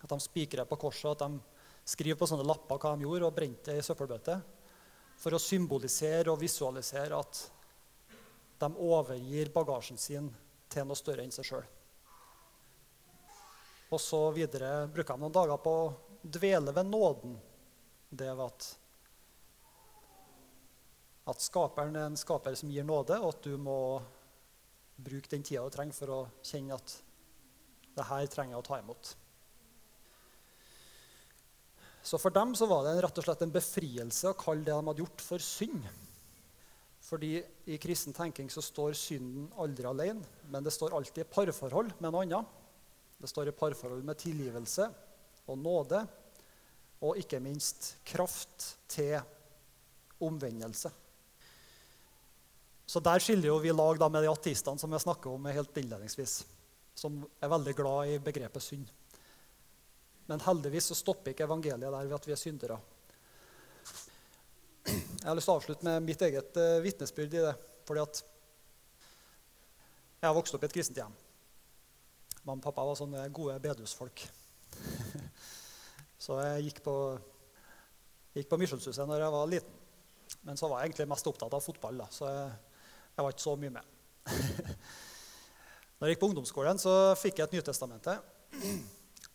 At 0.00 0.08
de 0.12 0.20
spikra 0.22 0.64
på 0.68 0.78
korset, 0.80 1.12
at 1.12 1.26
de 1.26 1.90
skriver 1.90 2.18
på 2.18 2.28
sånne 2.28 2.46
lapper 2.46 2.80
hva 2.80 2.94
de 2.96 3.06
gjorde, 3.06 3.28
og 3.28 3.36
brente 3.36 3.72
det 3.72 3.82
i 3.82 3.84
søppelbøtte 3.84 4.38
for 5.20 5.36
å 5.36 5.42
symbolisere 5.42 6.32
og 6.32 6.40
visualisere 6.40 7.18
at 7.18 7.42
de 8.60 8.68
overgir 8.80 9.50
bagasjen 9.52 10.00
sin 10.00 10.30
til 10.70 10.86
noe 10.88 10.98
større 10.98 11.24
enn 11.24 11.34
seg 11.34 11.48
sjøl. 11.48 11.66
Og 13.90 14.00
så 14.00 14.20
videre 14.34 14.86
bruker 14.92 15.16
de 15.16 15.24
noen 15.24 15.34
dager 15.34 15.60
på 15.60 15.72
å 15.76 15.92
dvele 16.22 16.72
ved 16.76 16.88
nåden. 16.88 17.38
Det 18.10 18.28
ved 18.30 18.46
at, 18.46 18.68
At 21.30 21.42
skaperen 21.42 21.94
er 21.94 22.08
en 22.08 22.18
skaper 22.18 22.56
som 22.58 22.70
gir 22.72 22.86
nåde, 22.86 23.18
og 23.20 23.34
at 23.34 23.44
du 23.44 23.54
må 23.60 24.00
bruke 25.00 25.30
den 25.30 25.44
tida 25.46 25.62
du 25.62 25.74
trenger 25.74 25.96
for 25.96 26.12
å 26.12 26.20
kjenne 26.42 26.76
at 26.76 26.96
det 27.96 28.06
her 28.08 28.26
trenger 28.32 28.56
jeg 28.56 28.62
å 28.62 28.66
ta 28.66 28.78
imot. 28.80 29.12
Så 32.02 32.18
for 32.18 32.32
dem 32.32 32.54
så 32.56 32.66
var 32.68 32.86
det 32.86 33.00
rett 33.04 33.18
og 33.20 33.26
slett 33.26 33.42
en 33.44 33.52
befrielse 33.52 34.30
å 34.30 34.38
kalle 34.38 34.64
det 34.64 34.72
de 34.72 34.86
hadde 34.86 35.02
gjort, 35.02 35.24
for 35.24 35.44
synd. 35.44 35.84
Fordi 37.04 37.34
i 37.72 37.78
kristen 37.80 38.14
tenking 38.16 38.48
så 38.52 38.62
står 38.64 38.96
synden 38.96 39.48
aldri 39.60 39.88
alene, 39.88 40.24
men 40.52 40.64
det 40.64 40.72
står 40.74 40.94
alltid 40.96 41.24
i 41.24 41.28
parforhold 41.28 41.92
med 41.98 42.12
noe 42.12 42.24
annet. 42.26 42.56
Det 43.20 43.28
står 43.28 43.50
i 43.50 43.56
parforhold 43.56 44.04
med 44.06 44.20
tilgivelse 44.20 44.86
og 45.50 45.58
nåde, 45.60 46.00
og 47.00 47.20
ikke 47.20 47.40
minst 47.42 47.94
kraft 48.04 48.74
til 48.88 49.16
omvendelse. 50.20 50.92
Så 52.90 53.00
der 53.00 53.22
skiller 53.22 53.52
jo 53.52 53.60
vi 53.62 53.72
lag 53.72 54.00
med 54.10 54.24
de 54.24 54.30
ateistene 54.32 54.80
som 54.80 54.92
jeg 54.92 55.04
snakker 55.04 55.32
om 55.32 55.44
helt 55.46 55.76
innledningsvis, 55.78 56.40
som 56.98 57.20
er 57.40 57.52
veldig 57.52 57.74
glad 57.78 58.10
i 58.10 58.22
begrepet 58.22 58.64
synd. 58.64 58.88
Men 60.30 60.42
heldigvis 60.44 60.92
så 60.92 60.94
stopper 60.94 61.32
ikke 61.32 61.48
evangeliet 61.48 61.90
der 61.90 62.06
ved 62.06 62.14
at 62.14 62.26
vi 62.28 62.34
er 62.36 62.38
syndere. 62.38 62.76
Jeg 64.86 65.26
har 65.26 65.34
lyst 65.34 65.48
til 65.50 65.52
å 65.52 65.58
avslutte 65.58 65.86
med 65.86 66.04
mitt 66.06 66.22
eget 66.22 66.60
uh, 66.60 66.78
vitnesbyrd 66.84 67.34
i 67.34 67.42
det. 67.48 67.54
fordi 67.88 68.02
at 68.04 68.20
jeg 70.20 70.28
har 70.28 70.36
vokst 70.36 70.54
opp 70.54 70.62
i 70.62 70.68
et 70.68 70.76
kristent 70.76 71.00
hjem. 71.00 71.16
Mamma 72.44 72.60
og 72.60 72.64
pappa 72.68 72.84
var 72.86 72.98
sånne 72.98 73.24
gode 73.34 73.56
bedehusfolk. 73.64 74.22
så 76.24 76.38
jeg 76.44 76.68
gikk 76.68 76.78
på, 76.84 76.94
gikk 78.36 78.52
på 78.52 78.60
Misjonshuset 78.60 79.10
når 79.10 79.24
jeg 79.24 79.34
var 79.34 79.50
liten. 79.50 79.82
Men 80.46 80.60
så 80.60 80.70
var 80.70 80.80
jeg 80.80 80.92
egentlig 80.92 81.08
mest 81.10 81.26
opptatt 81.26 81.56
av 81.56 81.64
fotball, 81.64 82.04
da, 82.04 82.06
så 82.14 82.30
jeg, 82.30 82.46
jeg 83.16 83.26
var 83.26 83.34
ikke 83.34 83.46
så 83.48 83.56
mye 83.64 83.74
med. 83.74 83.90
når 85.98 86.06
jeg 86.06 86.14
gikk 86.14 86.22
på 86.22 86.30
ungdomsskolen, 86.30 86.80
så 86.80 86.96
fikk 87.18 87.42
jeg 87.42 87.50
et 87.50 87.58
Nytestamente. 87.58 88.18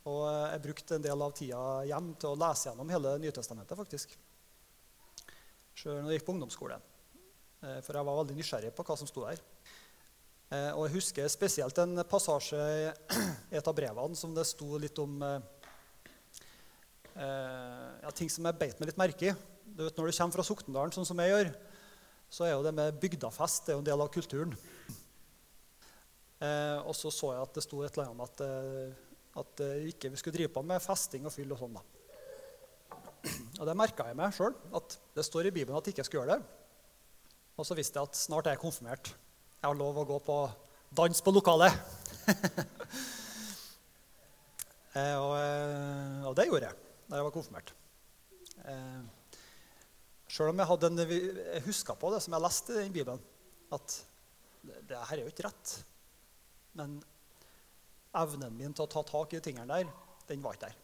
Og 0.06 0.22
jeg 0.30 0.62
brukte 0.62 0.98
en 0.98 1.06
del 1.06 1.24
av 1.26 1.34
tida 1.34 1.62
hjem 1.90 2.12
til 2.22 2.30
å 2.32 2.38
lese 2.38 2.70
gjennom 2.70 2.92
hele 2.94 3.16
Nytestamentet. 3.24 3.78
faktisk. 3.78 4.18
Selv 5.76 6.04
når 6.04 6.12
jeg 6.12 6.20
gikk 6.20 6.28
på 6.28 6.36
ungdomsskolen. 6.36 6.82
Eh, 7.66 7.80
for 7.82 7.98
jeg 7.98 8.06
var 8.06 8.20
veldig 8.22 8.38
nysgjerrig 8.38 8.72
på 8.76 8.86
hva 8.86 8.98
som 9.00 9.10
sto 9.10 9.26
der. 9.26 9.42
Eh, 10.54 10.72
og 10.78 10.86
jeg 10.86 10.96
husker 11.00 11.28
spesielt 11.34 11.78
en 11.82 12.04
passasje 12.06 12.62
i 13.52 13.58
et 13.58 13.68
av 13.68 13.76
brevene 13.76 14.16
som 14.20 14.36
det 14.36 14.46
sto 14.46 14.78
litt 14.82 15.00
om 15.02 15.18
eh, 15.26 15.42
ja, 17.16 18.12
ting 18.14 18.30
som 18.30 18.46
jeg 18.46 18.60
beit 18.60 18.78
meg 18.80 18.92
litt 18.92 19.02
merke 19.02 19.32
i. 19.32 19.36
Du 19.66 19.84
vet, 19.88 19.98
når 19.98 20.12
du 20.12 20.18
kommer 20.20 20.38
fra 20.38 20.46
Soknedalen, 20.46 20.94
sånn 20.94 21.10
som 21.10 21.20
jeg 21.24 21.34
gjør, 21.34 21.50
så 22.30 22.46
er 22.46 22.54
jo 22.54 22.64
det 22.66 22.76
med 22.78 23.02
bygdafest 23.02 23.66
det 23.66 23.74
er 23.74 23.78
jo 23.80 23.82
en 23.84 23.90
del 23.90 24.06
av 24.06 24.14
kulturen. 24.14 24.54
Eh, 26.44 26.78
og 26.84 26.94
så 26.98 27.12
så 27.14 27.32
jeg 27.34 27.46
at 27.46 27.58
det 27.58 27.64
sto 27.64 27.82
et 27.82 27.96
eller 27.96 28.10
annet 28.10 28.16
om 28.16 28.24
at, 28.26 28.42
eh, 28.44 29.05
at 29.42 29.54
uh, 29.64 29.88
ikke 29.90 30.12
vi 30.14 30.20
skulle 30.20 30.38
drive 30.38 30.52
på 30.56 30.62
med 30.66 30.84
festing 30.84 31.24
og 31.28 31.34
fyll 31.34 31.52
og 31.56 31.60
sånn. 31.60 31.78
da. 31.78 31.84
Og 33.60 33.66
det 33.68 33.76
merka 33.78 34.08
jeg 34.10 34.18
meg 34.20 34.36
sjøl, 34.36 34.54
at 34.76 34.88
det 35.16 35.24
står 35.26 35.44
i 35.50 35.56
Bibelen 35.56 35.78
at 35.78 35.86
jeg 35.88 35.94
ikke 35.96 36.08
skulle 36.08 36.22
gjøre 36.24 36.36
det. 36.38 36.44
Og 37.56 37.64
så 37.68 37.74
visste 37.78 37.96
jeg 38.00 38.06
at 38.10 38.20
snart 38.20 38.48
er 38.48 38.54
jeg 38.56 38.64
konfirmert. 38.64 39.06
Jeg 39.62 39.68
har 39.68 39.78
lov 39.80 39.96
å 40.02 40.08
gå 40.08 40.18
på 40.28 40.38
dans 40.96 41.20
på 41.24 41.34
lokalet. 41.34 41.74
eh, 45.00 45.16
og, 45.16 45.34
og, 46.28 46.34
det 46.38 46.48
gjorde 46.50 46.68
jeg 46.70 46.76
da 47.06 47.14
jeg 47.20 47.28
var 47.28 47.36
konfirmert. 47.36 47.70
Eh, 48.66 49.02
Sjøl 50.36 50.52
om 50.52 50.60
jeg, 50.60 50.68
hadde 50.68 50.88
en, 50.90 51.02
jeg 51.06 51.66
huska 51.68 51.94
på 51.96 52.08
det 52.12 52.20
som 52.26 52.34
jeg 52.36 52.44
leste 52.44 52.74
i 52.82 52.92
Bibelen, 52.92 53.22
at 53.72 53.88
det 54.90 54.98
er 54.98 55.22
jo 55.22 55.30
ikke 55.32 55.46
rett. 55.46 55.68
Men 56.76 56.98
evnen 58.22 58.58
min 58.58 58.74
til 58.76 58.86
å 58.86 58.92
ta 58.92 59.04
tak 59.08 59.36
i 59.36 59.42
tingene 59.44 59.68
der, 59.70 59.92
den 60.30 60.44
var 60.44 60.58
ikke 60.58 60.70
der. 60.70 60.82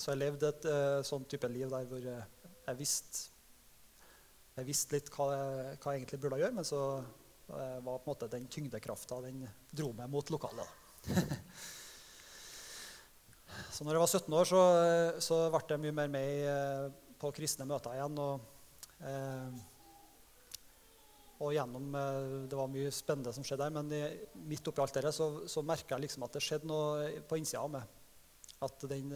Så 0.00 0.12
jeg 0.12 0.20
levde 0.20 0.50
et 0.50 0.66
uh, 0.66 1.00
sånn 1.06 1.26
type 1.30 1.48
liv 1.50 1.70
der 1.70 1.86
hvor 1.88 2.02
uh, 2.02 2.50
jeg 2.66 2.78
visste 2.80 3.30
jeg 4.54 4.68
visste 4.68 4.94
litt 4.94 5.08
hva 5.14 5.28
jeg, 5.32 5.78
hva 5.82 5.92
jeg, 5.94 6.00
egentlig 6.00 6.18
burde 6.22 6.36
gjøre, 6.38 6.54
men 6.54 6.66
så 6.66 6.80
uh, 7.02 7.78
var 7.82 7.82
på 7.82 7.94
en 7.96 8.10
måte 8.12 8.28
den 8.30 8.44
tyngdekrafta 8.46 9.18
den 9.24 9.40
dro 9.74 9.90
meg 9.98 10.10
mot 10.12 10.30
lokalet. 10.30 10.68
så 13.74 13.82
når 13.82 13.96
jeg 13.96 14.04
var 14.04 14.12
17 14.12 14.36
år, 14.38 14.50
så, 14.50 14.60
så 15.26 15.40
ble 15.50 15.64
jeg 15.74 15.82
mye 15.86 15.96
mer 15.98 16.12
med 16.12 17.02
på 17.24 17.32
kristne 17.34 17.66
møter 17.68 17.96
igjen. 17.96 18.18
Og, 18.20 18.40
eh, 19.00 19.62
og 21.44 21.54
gjennom, 21.56 21.88
eh, 22.00 22.48
Det 22.48 22.58
var 22.58 22.70
mye 22.72 22.92
spennende 22.94 23.32
som 23.36 23.44
skjedde 23.44 23.68
der, 23.68 23.82
men 23.82 24.46
midt 24.48 24.68
oppi 24.68 24.82
alt 24.82 24.94
det 24.94 25.14
så, 25.14 25.28
så 25.48 25.62
merka 25.62 25.96
jeg 25.96 26.06
liksom 26.06 26.24
at 26.26 26.32
det 26.32 26.42
skjedde 26.44 26.70
noe 26.70 27.10
på 27.28 27.38
innsida 27.40 27.62
av 27.62 27.74
meg. 27.76 27.82
At 28.64 28.86
den, 28.88 29.12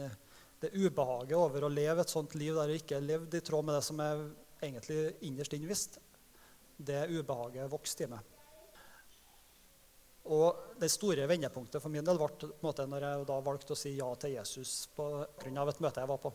det 0.60 0.74
ubehaget 0.74 1.38
over 1.38 1.64
å 1.64 1.72
leve 1.72 2.02
et 2.02 2.12
sånt 2.12 2.34
liv 2.34 2.54
der 2.54 2.72
jeg 2.72 2.82
ikke 2.82 3.00
levde 3.00 3.38
i 3.38 3.44
tråd 3.44 3.64
med 3.64 3.78
det 3.78 3.84
som 3.86 4.00
jeg 4.02 4.26
egentlig 4.62 5.04
innerst 5.28 5.54
inne 5.54 5.70
visste, 5.70 6.02
det 6.78 7.06
ubehaget 7.10 7.70
vokste 7.70 8.06
i 8.06 8.10
meg. 8.10 8.34
Og 10.28 10.74
Det 10.78 10.90
store 10.92 11.26
vendepunktet 11.26 11.82
for 11.82 11.90
min 11.90 12.04
del 12.04 12.18
ble 12.20 12.28
på 12.28 12.50
en 12.50 12.66
måte 12.66 12.84
når 12.86 13.06
jeg 13.06 13.28
da 13.30 13.38
valgte 13.42 13.74
å 13.74 13.78
si 13.78 13.94
ja 13.96 14.08
til 14.20 14.36
Jesus 14.36 14.74
av 14.98 15.70
et 15.72 15.80
møte 15.80 16.02
jeg 16.02 16.10
var 16.10 16.20
på. 16.22 16.32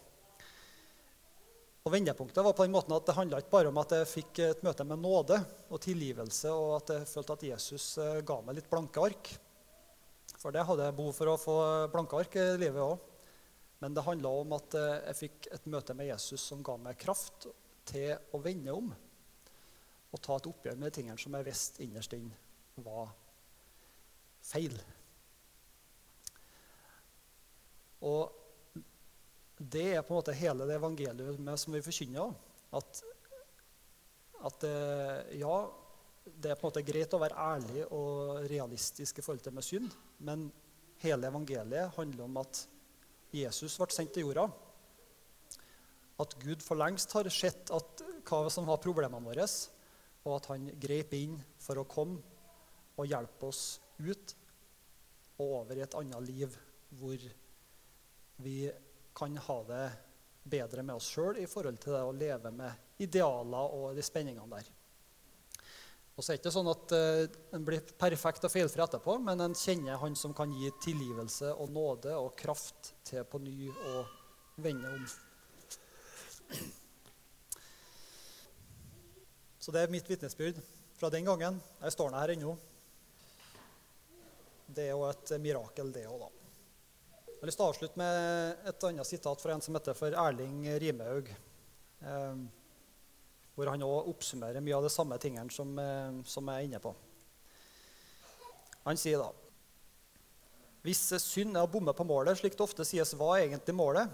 Og 1.84 1.92
Vendepunktet 1.92 2.46
var 2.46 2.54
på 2.56 2.64
den 2.64 2.72
måten 2.72 2.94
at 2.96 3.08
det 3.10 3.16
handla 3.18 3.40
ikke 3.42 3.52
bare 3.52 3.72
om 3.74 3.80
at 3.82 3.92
jeg 3.92 4.08
fikk 4.08 4.40
et 4.46 4.62
møte 4.64 4.86
med 4.88 5.02
nåde 5.04 5.36
og 5.68 5.82
tilgivelse, 5.84 6.52
og 6.56 6.78
at 6.78 6.94
jeg 6.96 7.08
følte 7.12 7.36
at 7.36 7.42
Jesus 7.50 7.88
eh, 8.00 8.22
ga 8.24 8.38
meg 8.40 8.56
litt 8.56 8.70
blanke 8.72 9.04
ark. 9.04 9.32
For 10.40 10.56
det 10.56 10.64
hadde 10.64 10.86
jeg 10.88 10.96
behov 10.96 11.18
for 11.18 11.32
å 11.32 11.40
få 11.42 11.56
blanke 11.92 12.22
ark 12.22 12.38
i 12.40 12.46
livet 12.62 12.80
òg. 12.80 13.10
Men 13.84 13.98
det 13.98 14.06
handla 14.06 14.32
om 14.32 14.56
at 14.56 14.78
eh, 14.80 14.94
jeg 15.10 15.20
fikk 15.26 15.50
et 15.58 15.68
møte 15.74 15.96
med 16.00 16.08
Jesus 16.08 16.46
som 16.54 16.62
ga 16.64 16.78
meg 16.80 17.02
kraft 17.04 17.50
til 17.92 18.14
å 18.32 18.40
vende 18.40 18.78
om 18.80 18.94
og 20.14 20.22
ta 20.24 20.38
et 20.38 20.48
oppgjør 20.48 20.78
med 20.78 20.88
de 20.88 21.02
tingene 21.02 21.20
som 21.20 21.36
jeg 21.36 21.48
visste 21.50 21.84
innerst 21.84 22.16
inne 22.16 22.84
var 22.86 23.12
feil. 24.46 24.78
Og 28.08 28.43
det 29.74 29.88
er 29.96 30.04
på 30.06 30.14
en 30.14 30.20
måte 30.22 30.36
hele 30.38 30.68
det 30.70 30.78
evangeliet 30.78 31.62
som 31.62 31.76
vi 31.76 31.82
forkynner. 31.86 32.34
At, 32.74 33.02
at 34.50 34.66
eh, 34.68 35.40
ja, 35.42 35.56
det 36.24 36.54
er 36.54 36.60
på 36.60 36.68
en 36.68 36.72
måte 36.72 36.86
greit 36.88 37.14
å 37.14 37.22
være 37.22 37.48
ærlig 37.54 37.86
og 37.92 38.46
realistisk 38.52 39.20
i 39.20 39.26
forhold 39.26 39.44
til 39.46 39.56
med 39.56 39.68
synd, 39.68 39.96
men 40.24 40.48
hele 41.04 41.30
evangeliet 41.30 41.94
handler 41.98 42.28
om 42.28 42.40
at 42.44 42.64
Jesus 43.34 43.76
ble 43.82 43.90
sendt 43.92 44.14
til 44.16 44.28
jorda. 44.28 44.48
At 46.22 46.36
Gud 46.40 46.62
for 46.64 46.80
lengst 46.80 47.14
har 47.18 47.28
sett 47.34 47.72
at, 47.74 48.04
hva 48.24 48.46
som 48.54 48.70
var 48.70 48.82
problemene 48.82 49.26
våre, 49.26 49.48
og 50.24 50.38
at 50.38 50.52
han 50.54 50.70
grep 50.80 51.16
inn 51.18 51.36
for 51.60 51.82
å 51.82 51.90
komme 51.90 52.22
og 52.94 53.10
hjelpe 53.10 53.50
oss 53.50 53.82
ut 54.00 54.36
og 55.42 55.48
over 55.64 55.80
i 55.80 55.84
et 55.84 55.96
annet 55.98 56.28
liv 56.30 56.56
hvor 56.94 57.26
vi 58.46 58.58
kan 59.16 59.38
ha 59.38 59.58
det 59.68 59.84
bedre 60.44 60.84
med 60.84 60.96
oss 61.00 61.08
sjøl 61.14 61.40
i 61.40 61.48
forhold 61.50 61.80
til 61.82 61.96
det 61.96 62.04
å 62.04 62.16
leve 62.16 62.52
med 62.54 63.04
idealer 63.04 63.76
og 63.78 63.94
de 63.98 64.04
spenningene 64.06 64.58
der. 64.58 64.72
Og 66.14 66.22
så 66.22 66.34
er 66.34 66.38
det 66.38 66.44
ikke 66.44 66.54
sånn 66.54 66.70
at 66.70 66.92
uh, 66.94 67.38
En 67.58 67.64
blir 67.66 67.82
perfekt 67.98 68.44
og 68.46 68.52
feilfri 68.54 68.84
etterpå, 68.84 69.16
men 69.24 69.42
en 69.42 69.56
kjenner 69.58 69.98
Han 70.04 70.14
som 70.20 70.36
kan 70.38 70.52
gi 70.54 70.70
tilgivelse 70.84 71.56
og 71.58 71.72
nåde 71.74 72.14
og 72.20 72.36
kraft 72.38 72.94
til 73.08 73.26
på 73.26 73.42
ny 73.42 73.72
å 73.72 74.04
vende 74.62 74.92
om. 74.94 75.08
Så 79.64 79.72
det 79.74 79.82
er 79.82 79.94
mitt 79.94 80.10
vitnesbyrd 80.10 80.60
fra 81.00 81.10
den 81.10 81.26
gangen. 81.26 81.58
Jeg 81.82 81.96
står 81.96 82.14
her 82.20 82.36
ennå. 82.36 82.54
Det 84.68 84.90
er 84.90 84.94
jo 84.94 85.06
et 85.08 85.34
mirakel, 85.42 85.90
det 85.96 86.06
òg, 86.12 86.26
da. 86.28 86.43
Jeg 87.44 87.48
har 87.48 87.52
lyst 87.52 87.60
til 87.60 87.66
å 87.66 87.72
avslutte 87.74 88.00
med 88.00 88.68
et 88.72 88.84
annet 88.88 89.08
sitat 89.10 89.42
fra 89.44 89.52
en 89.52 89.60
som 89.60 89.76
heter 89.76 89.96
for 90.00 90.16
Erling 90.16 90.62
Rimehaug. 90.80 91.28
Eh, 92.08 92.38
hvor 93.52 93.68
han 93.68 93.82
òg 93.84 94.08
oppsummerer 94.14 94.64
mye 94.64 94.78
av 94.78 94.86
de 94.88 94.92
samme 94.94 95.18
tingene 95.20 95.52
som, 95.52 95.74
eh, 95.76 96.22
som 96.24 96.48
jeg 96.48 96.56
er 96.56 96.68
inne 96.70 96.80
på. 96.80 96.94
Han 98.86 98.96
sier 98.96 99.20
da 99.20 99.28
Hvis 100.88 101.02
synd 101.20 101.58
er 101.58 101.68
å 101.68 101.72
bomme 101.74 101.92
på 101.92 102.08
målet, 102.08 102.40
slik 102.40 102.56
det 102.56 102.64
ofte 102.64 102.86
sies, 102.88 103.12
hva 103.14 103.36
er 103.36 103.50
egentlig 103.50 103.76
målet? 103.76 104.08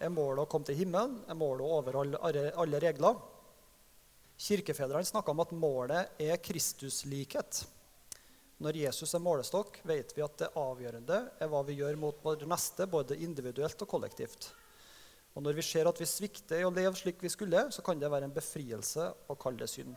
Er 0.00 0.08
målet 0.08 0.46
å 0.46 0.48
komme 0.48 0.64
til 0.64 0.80
himmelen? 0.80 1.20
Er 1.28 1.36
målet 1.36 1.60
å 1.60 1.82
overholde 1.82 2.54
alle 2.56 2.80
regler? 2.80 3.20
Kirkefedrene 4.38 5.04
snakka 5.04 5.36
om 5.36 5.44
at 5.44 5.52
målet 5.52 6.16
er 6.18 6.40
Kristuslikhet. 6.40 7.60
Når 8.60 8.76
Jesus 8.76 9.14
er 9.16 9.22
målestokk, 9.24 9.78
vet 9.88 10.12
vi 10.12 10.24
at 10.24 10.36
det 10.42 10.50
avgjørende 10.60 11.20
er 11.40 11.48
hva 11.48 11.62
vi 11.64 11.78
gjør 11.78 11.96
mot 11.96 12.18
vår 12.20 12.44
neste, 12.48 12.84
både 12.92 13.16
individuelt 13.24 13.86
og 13.86 13.88
kollektivt. 13.88 14.50
Og 15.32 15.44
når 15.46 15.56
vi 15.56 15.64
ser 15.64 15.88
at 15.88 16.00
vi 16.00 16.08
svikter 16.08 16.60
i 16.60 16.66
å 16.66 16.72
leve 16.74 16.92
slik 16.98 17.22
vi 17.24 17.30
skulle, 17.32 17.68
så 17.72 17.84
kan 17.86 18.00
det 18.00 18.10
være 18.12 18.28
en 18.28 18.34
befrielse 18.36 19.06
å 19.30 19.36
kalle 19.40 19.62
det 19.62 19.70
synd. 19.72 19.94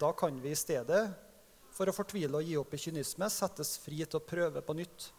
Da 0.00 0.10
kan 0.16 0.40
vi 0.42 0.50
i 0.50 0.58
stedet 0.58 1.04
for 1.74 1.90
å 1.90 1.94
fortvile 1.94 2.40
og 2.40 2.50
gi 2.50 2.58
opp 2.58 2.74
i 2.74 2.82
kynisme 2.82 3.30
settes 3.30 3.76
fri 3.82 4.02
til 4.02 4.18
å 4.18 4.26
prøve 4.26 4.64
på 4.64 4.76
nytt 4.78 5.10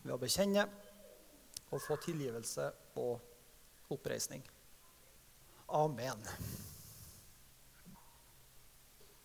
ved 0.00 0.14
å 0.16 0.20
bekjenne 0.20 0.64
og 1.70 1.84
få 1.84 2.00
tilgivelse 2.06 2.70
og 3.02 3.92
oppreisning. 3.92 4.42
Amen. 5.68 6.24